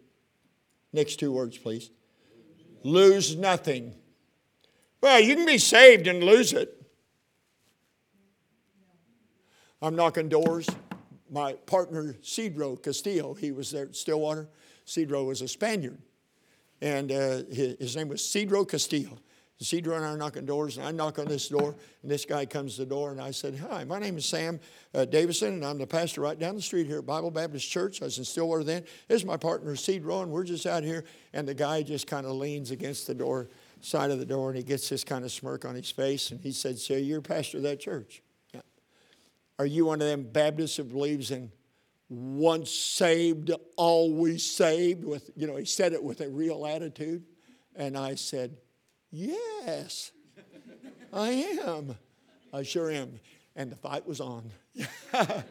[0.92, 1.90] Next two words, please.
[2.82, 3.94] Lose nothing.
[5.00, 6.82] Well, you can be saved and lose it.
[9.80, 10.68] I'm knocking doors.
[11.30, 14.48] My partner, Cedro Castillo, he was there at Stillwater.
[14.86, 15.98] Cedro was a Spaniard.
[16.80, 19.18] And uh, his, his, name was Cedro Castillo.
[19.62, 22.46] Cedro and I are knocking doors, and I knock on this door, and this guy
[22.46, 24.60] comes to the door, and I said, Hi, my name is Sam
[24.94, 28.00] uh, Davison, and I'm the pastor right down the street here at Bible Baptist Church.
[28.00, 28.84] I was in Stillwater then.
[29.08, 31.04] This is my partner, Cedro, and we're just out here.
[31.32, 33.48] And the guy just kind of leans against the door,
[33.80, 36.40] side of the door, and he gets this kind of smirk on his face, and
[36.40, 38.22] he said, So you're pastor of that church?
[38.54, 38.60] Yeah.
[39.58, 41.52] Are you one of them Baptists that believes in
[42.08, 45.04] once saved, always saved?
[45.04, 47.24] With, you know, he said it with a real attitude.
[47.74, 48.56] And I said,
[49.14, 50.10] Yes,
[51.12, 51.28] I
[51.66, 51.94] am.
[52.50, 53.20] I sure am.
[53.54, 54.50] And the fight was on.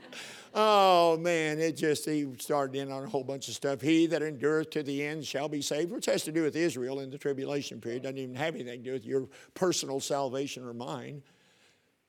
[0.55, 3.79] oh man, it just he started in on a whole bunch of stuff.
[3.79, 7.01] He that endureth to the end shall be saved, which has to do with Israel
[7.01, 8.01] in the tribulation period.
[8.01, 11.21] Doesn't even have anything to do with your personal salvation or mine.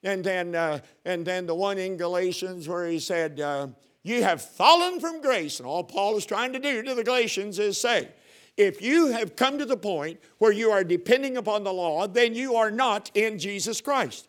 [0.02, 3.68] And then, uh, and then the one in Galatians where he said, uh,
[4.02, 7.58] "You have fallen from grace," and all Paul is trying to do to the Galatians
[7.58, 8.08] is say,
[8.56, 12.34] if you have come to the point where you are depending upon the law, then
[12.34, 14.28] you are not in Jesus Christ.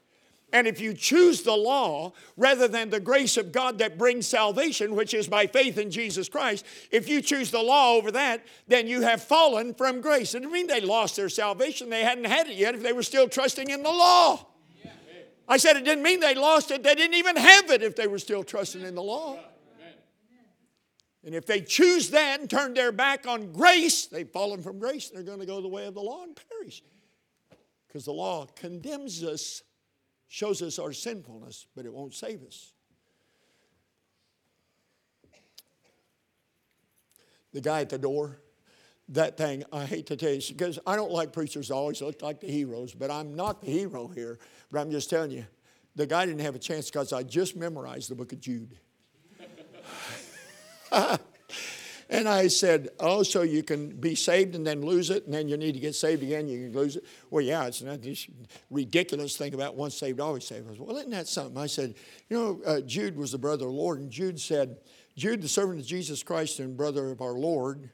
[0.54, 4.96] And if you choose the law rather than the grace of God that brings salvation,
[4.96, 8.86] which is by faith in Jesus Christ, if you choose the law over that, then
[8.86, 10.36] you have fallen from grace.
[10.36, 11.90] It doesn't mean they lost their salvation.
[11.90, 14.46] They hadn't had it yet if they were still trusting in the law.
[15.48, 16.84] I said it didn't mean they lost it.
[16.84, 19.40] They didn't even have it if they were still trusting in the law.
[21.26, 25.10] And if they choose that and turn their back on grace, they've fallen from grace,
[25.10, 26.84] they're going to go the way of the law and perish.
[27.88, 29.64] Because the law condemns us,
[30.28, 32.74] shows us our sinfulness, but it won't save us.
[37.54, 38.40] The guy at the door,
[39.10, 42.42] that thing, I hate to tell you, because I don't like preachers always look like
[42.42, 44.40] the heroes, but I'm not the hero here.
[44.72, 45.46] But I'm just telling you,
[45.96, 48.76] the guy didn't have a chance because I just memorized the book of Jude.
[52.10, 55.48] and I said, Oh, so you can be saved and then lose it, and then
[55.48, 57.06] you need to get saved again, you can lose it?
[57.30, 58.28] Well, yeah, it's not this
[58.70, 60.70] ridiculous thing about once saved, always saved.
[60.70, 61.58] I Well, isn't that something?
[61.58, 61.96] I said,
[62.30, 64.78] You know, uh, Jude was the brother of the Lord, and Jude said,
[65.16, 67.90] Jude, the servant of Jesus Christ and brother of our Lord,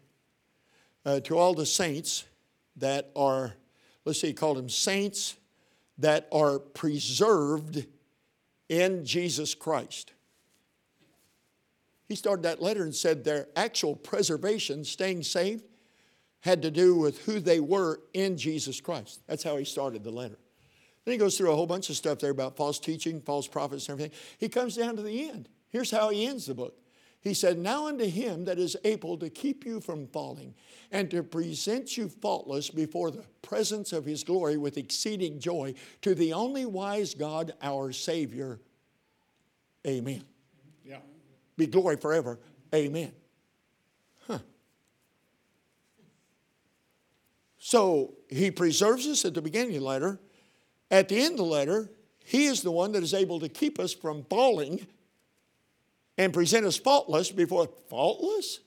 [1.06, 2.26] uh, to all the saints
[2.78, 3.54] that are,
[4.06, 5.36] let's see, he called them saints
[5.98, 7.86] that are preserved
[8.70, 10.14] in Jesus Christ.
[12.10, 15.64] He started that letter and said their actual preservation, staying saved,
[16.42, 19.22] had to do with who they were in Jesus Christ.
[19.28, 20.40] That's how he started the letter.
[21.06, 23.88] Then he goes through a whole bunch of stuff there about false teaching, false prophets,
[23.88, 24.18] and everything.
[24.40, 25.50] He comes down to the end.
[25.70, 26.76] Here's how he ends the book.
[27.22, 30.56] He said, Now unto him that is able to keep you from falling
[30.92, 36.16] and to present you faultless before the presence of his glory with exceeding joy, to
[36.16, 38.60] the only wise God, our Savior.
[39.86, 40.24] Amen
[41.60, 42.40] be glory forever.
[42.74, 43.12] Amen.
[44.28, 44.40] Huh.
[47.58, 50.20] So he preserves us at the beginning of the letter.
[50.90, 51.92] At the end of the letter,
[52.26, 54.88] he is the one that is able to keep us from falling
[56.20, 58.60] and present us faultless before faultless?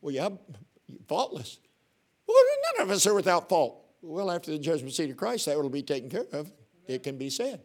[0.00, 0.30] Well, yeah,
[1.06, 1.58] faultless.
[2.26, 2.36] Well,
[2.76, 3.84] none of us are without fault.
[4.00, 6.50] Well, after the judgment seat of Christ, that will be taken care of.
[6.86, 7.60] It can be said.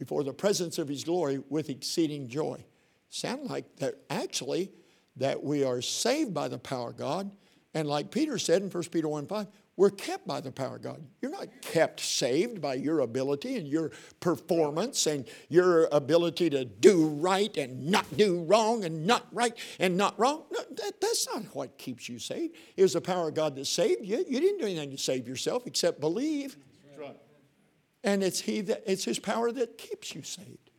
[0.00, 2.64] Before the presence of his glory with exceeding joy.
[3.10, 4.72] Sound like that actually
[5.16, 7.30] that we are saved by the power of God.
[7.74, 9.46] And like Peter said in 1 Peter 1 5,
[9.76, 11.02] we're kept by the power of God.
[11.20, 17.06] You're not kept saved by your ability and your performance and your ability to do
[17.06, 20.44] right and not do wrong and not right and not wrong.
[20.50, 22.56] No, that, that's not what keeps you saved.
[22.76, 24.24] It was the power of God that saved you.
[24.28, 26.56] You didn't do anything to save yourself except believe.
[28.02, 30.70] And it's he that it's his power that keeps you saved.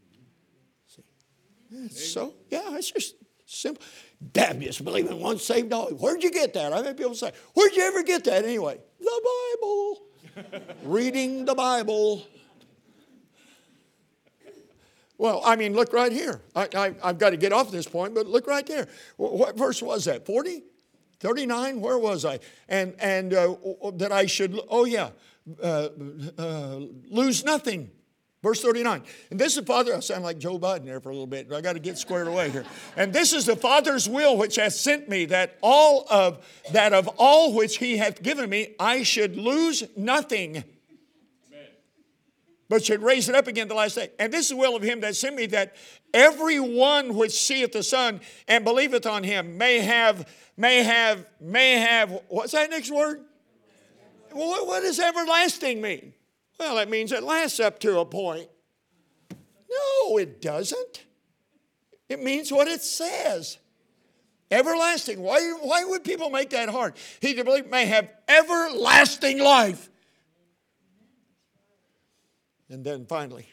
[0.88, 1.04] See?
[1.72, 3.16] It's so yeah, it's just
[3.46, 3.84] simple.
[4.20, 5.96] Baptists believe in once saved always.
[5.96, 6.74] Where'd you get that?
[6.74, 8.80] I've had people say, Where'd you ever get that anyway?
[9.00, 9.22] The
[9.60, 10.02] Bible.
[10.84, 12.26] Reading the Bible.
[15.18, 16.42] Well, I mean, look right here.
[16.56, 18.88] I, have got to get off this point, but look right there.
[19.18, 20.26] What verse was that?
[20.26, 20.64] 40?
[21.20, 21.80] 39?
[21.80, 22.40] Where was I?
[22.68, 23.54] And, and uh,
[23.98, 25.12] that I should, oh yeah,
[25.62, 25.90] uh,
[26.38, 26.80] uh,
[27.10, 27.92] lose nothing.
[28.44, 29.04] Verse 39.
[29.30, 31.48] And this is the Father, I sound like Joe Biden there for a little bit.
[31.48, 32.66] but I got to get squared away here.
[32.98, 37.08] And this is the Father's will which hath sent me, that all of that of
[37.18, 40.64] all which he hath given me, I should lose nothing.
[42.68, 44.12] But should raise it up again the last day.
[44.18, 45.76] And this is the will of him that sent me, that
[46.14, 50.26] every one which seeth the Son and believeth on him may have,
[50.56, 53.26] may have, may have, what's that next word?
[54.34, 56.14] Well, what does everlasting mean?
[56.60, 58.48] Well, it means it lasts up to a point.
[59.32, 61.06] No, it doesn't.
[62.10, 63.58] It means what it says.
[64.52, 65.22] Everlasting.
[65.22, 66.96] Why, why would people make that hard?
[67.22, 69.90] He that believe may have everlasting life.
[72.70, 73.48] And then finally,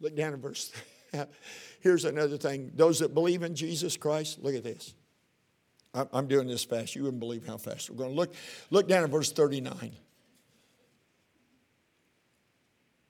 [0.00, 0.72] look down at verse.
[1.80, 2.72] Here's another thing.
[2.74, 4.94] Those that believe in Jesus Christ, look at this.
[5.94, 6.94] I'm doing this fast.
[6.94, 8.34] You wouldn't believe how fast we're going to look.
[8.70, 9.92] Look down at verse 39.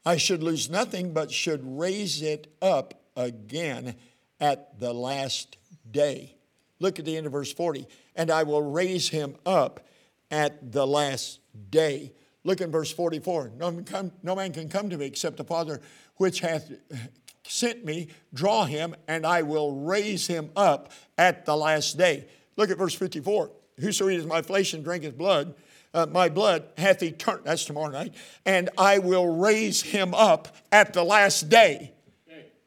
[0.09, 3.94] I should lose nothing, but should raise it up again
[4.40, 5.59] at the last
[5.90, 6.34] day.
[6.80, 7.86] Look at the end of verse 40.
[8.16, 9.86] And I will raise him up
[10.30, 11.40] at the last
[11.70, 12.14] day.
[12.42, 13.52] Look at verse 44.
[13.59, 15.78] No man, come, no man can come to me except the Father
[16.16, 16.72] which hath
[17.46, 22.28] sent me, draw him, and I will raise him up at the last day.
[22.56, 23.50] Look at verse 54.
[23.78, 25.54] Whoso eateth my flesh and drinketh blood
[25.95, 28.14] uh, my blood hath eternal, that's tomorrow night,
[28.45, 31.93] and I will raise him up at the last day.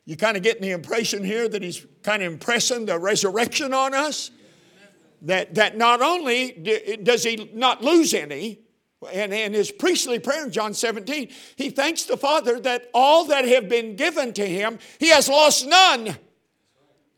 [0.06, 3.94] You kind of getting the impression here that he's kind of impressing the resurrection on
[3.94, 4.32] us?
[5.24, 6.52] That, that not only
[7.04, 8.60] does he not lose any,
[9.14, 13.46] and in his priestly prayer in John 17, he thanks the Father that all that
[13.46, 16.18] have been given to him, he has lost none.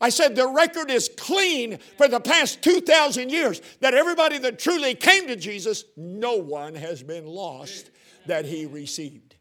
[0.00, 4.94] I said the record is clean for the past 2,000 years that everybody that truly
[4.94, 7.90] came to Jesus, no one has been lost
[8.26, 9.36] that he received.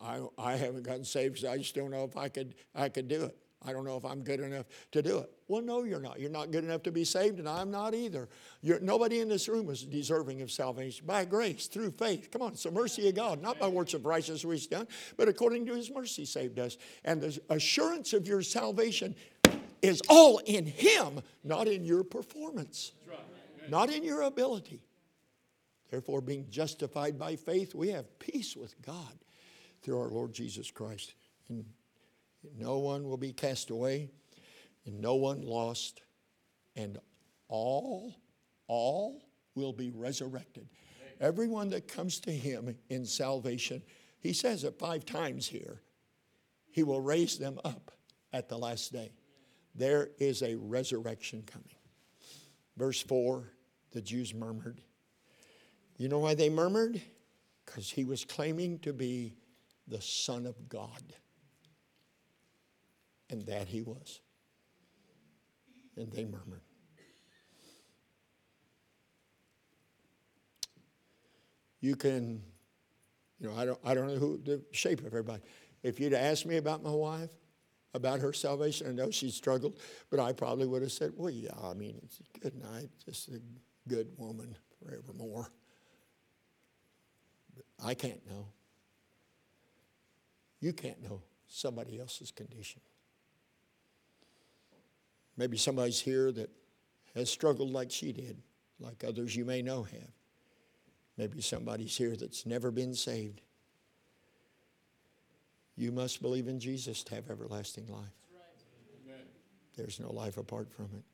[0.00, 2.88] I, I, I haven't gotten saved because I just don't know if I could, I
[2.88, 3.36] could do it.
[3.64, 5.30] I don't know if I'm good enough to do it.
[5.48, 6.20] Well, no, you're not.
[6.20, 8.28] You're not good enough to be saved, and I'm not either.
[8.62, 12.30] You're, nobody in this room is deserving of salvation by grace, through faith.
[12.30, 14.86] Come on, it's the mercy of God, not by works of righteousness which done,
[15.16, 16.76] but according to His mercy saved us.
[17.04, 19.16] And the assurance of your salvation
[19.82, 22.92] is all in Him, not in your performance,
[23.68, 24.82] not in your ability.
[25.90, 29.18] Therefore, being justified by faith, we have peace with God
[29.82, 31.14] through our Lord Jesus Christ.
[31.48, 31.64] And
[32.56, 34.10] no one will be cast away,
[34.86, 36.02] and no one lost,
[36.76, 36.98] and
[37.48, 38.14] all,
[38.66, 39.22] all
[39.54, 40.68] will be resurrected.
[41.20, 43.82] Everyone that comes to him in salvation,
[44.20, 45.82] he says it five times here,
[46.70, 47.90] he will raise them up
[48.32, 49.12] at the last day.
[49.74, 51.74] There is a resurrection coming.
[52.76, 53.52] Verse 4
[53.92, 54.80] the Jews murmured.
[55.96, 57.00] You know why they murmured?
[57.64, 59.34] Because he was claiming to be
[59.86, 61.02] the Son of God.
[63.30, 64.20] And that he was.
[65.96, 66.62] And they murmured.
[71.80, 72.42] You can,
[73.38, 75.42] you know, I don't, I don't know who the shape of everybody.
[75.82, 77.30] If you'd asked me about my wife,
[77.94, 79.78] about her salvation, I know she struggled,
[80.10, 83.28] but I probably would have said, well, yeah, I mean, it's a good night, just
[83.28, 83.40] a
[83.88, 85.50] good woman forevermore.
[87.54, 88.48] But I can't know.
[90.60, 92.80] You can't know somebody else's condition.
[95.38, 96.50] Maybe somebody's here that
[97.14, 98.42] has struggled like she did,
[98.80, 100.10] like others you may know have.
[101.16, 103.40] Maybe somebody's here that's never been saved.
[105.76, 108.02] You must believe in Jesus to have everlasting life.
[109.06, 109.16] Right.
[109.76, 111.04] There's no life apart from it.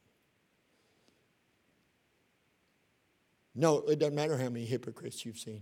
[3.55, 5.61] No, it doesn't matter how many hypocrites you've seen.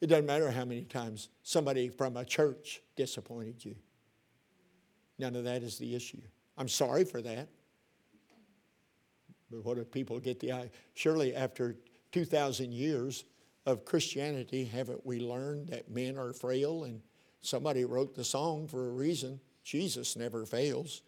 [0.00, 3.74] It doesn't matter how many times somebody from a church disappointed you.
[5.18, 6.20] None of that is the issue.
[6.56, 7.48] I'm sorry for that.
[9.50, 10.70] But what if people get the idea?
[10.94, 11.76] Surely, after
[12.12, 13.24] 2,000 years
[13.64, 16.84] of Christianity, haven't we learned that men are frail?
[16.84, 17.00] And
[17.40, 21.02] somebody wrote the song for a reason Jesus never fails.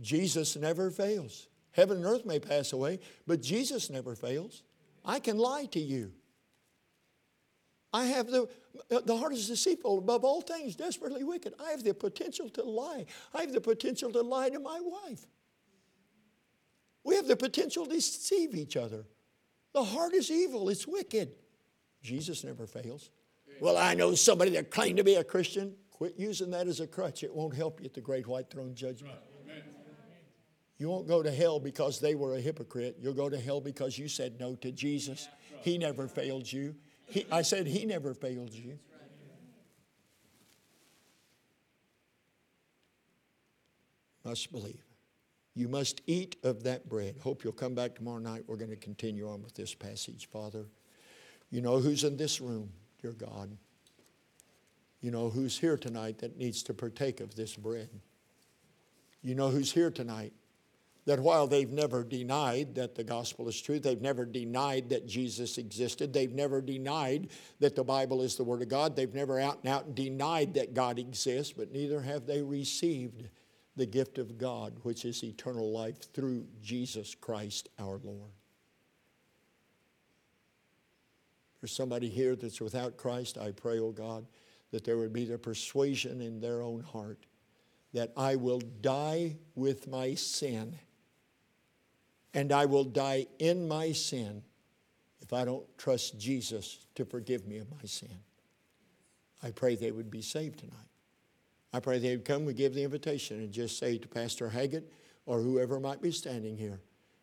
[0.00, 1.48] Jesus never fails.
[1.72, 4.62] Heaven and earth may pass away, but Jesus never fails.
[5.04, 6.12] I can lie to you.
[7.92, 8.48] I have the,
[8.90, 11.54] the heart is deceitful above all things, desperately wicked.
[11.58, 13.06] I have the potential to lie.
[13.34, 15.26] I have the potential to lie to my wife.
[17.04, 19.06] We have the potential to deceive each other.
[19.72, 21.30] The heart is evil, it's wicked.
[22.02, 23.10] Jesus never fails.
[23.60, 25.74] Well, I know somebody that claimed to be a Christian.
[25.90, 27.24] Quit using that as a crutch.
[27.24, 29.16] It won't help you at the great white throne judgment.
[30.78, 32.98] You won't go to hell because they were a hypocrite.
[33.00, 35.28] You'll go to hell because you said no to Jesus.
[35.62, 36.76] He never failed you.
[37.08, 38.78] He, I said, He never failed you.
[44.24, 44.84] Must believe.
[45.54, 47.16] You must eat of that bread.
[47.22, 48.44] Hope you'll come back tomorrow night.
[48.46, 50.66] We're going to continue on with this passage, Father.
[51.50, 52.70] You know who's in this room,
[53.00, 53.56] dear God.
[55.00, 57.88] You know who's here tonight that needs to partake of this bread.
[59.22, 60.32] You know who's here tonight
[61.08, 65.56] that while they've never denied that the gospel is true, they've never denied that Jesus
[65.56, 67.30] existed, they've never denied
[67.60, 70.74] that the Bible is the Word of God, they've never out and out denied that
[70.74, 73.26] God exists, but neither have they received
[73.74, 78.32] the gift of God, which is eternal life through Jesus Christ our Lord.
[81.62, 83.38] There's somebody here that's without Christ.
[83.38, 84.26] I pray, oh God,
[84.72, 87.24] that there would be the persuasion in their own heart
[87.94, 90.78] that I will die with my sin
[92.34, 94.42] and I will die in my sin
[95.20, 98.16] if I don't trust Jesus to forgive me of my sin.
[99.42, 100.76] I pray they would be saved tonight.
[101.72, 104.90] I pray they would come and give the invitation and just say to Pastor Haggett
[105.26, 106.80] or whoever might be standing here,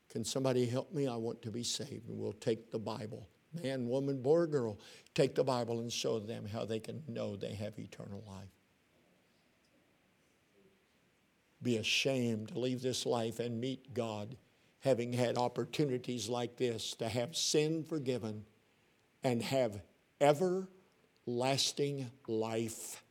[0.09, 1.07] Can somebody help me?
[1.07, 2.09] I want to be saved.
[2.09, 3.27] And we'll take the Bible.
[3.63, 4.79] Man, woman, boy, or girl,
[5.13, 8.49] take the Bible and show them how they can know they have eternal life.
[11.61, 14.35] Be ashamed to leave this life and meet God
[14.85, 18.45] having had opportunities like this to have sin forgiven
[19.23, 19.81] and have
[20.21, 23.03] everlasting life.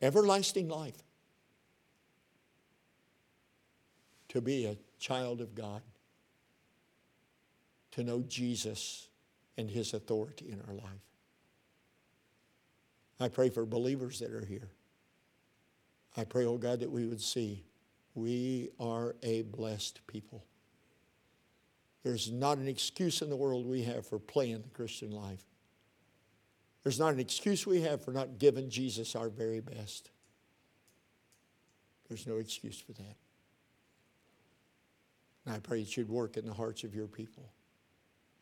[0.00, 0.96] Everlasting life.
[4.30, 5.82] To be a child of God.
[7.92, 9.08] To know Jesus
[9.58, 11.04] and his authority in our life.
[13.20, 14.70] I pray for believers that are here.
[16.16, 17.64] I pray, oh God, that we would see
[18.16, 20.44] we are a blessed people.
[22.02, 25.44] There's not an excuse in the world we have for playing the Christian life.
[26.82, 30.10] There's not an excuse we have for not giving Jesus our very best.
[32.08, 33.16] There's no excuse for that.
[35.44, 37.50] And I pray that you'd work in the hearts of your people.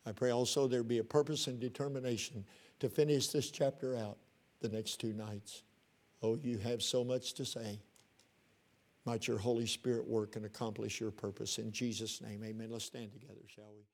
[0.05, 2.45] I pray also there be a purpose and determination
[2.79, 4.17] to finish this chapter out
[4.61, 5.63] the next two nights.
[6.21, 7.79] Oh, you have so much to say.
[9.05, 11.59] Might your Holy Spirit work and accomplish your purpose.
[11.59, 12.69] In Jesus' name, amen.
[12.71, 13.85] Let's stand together, shall we?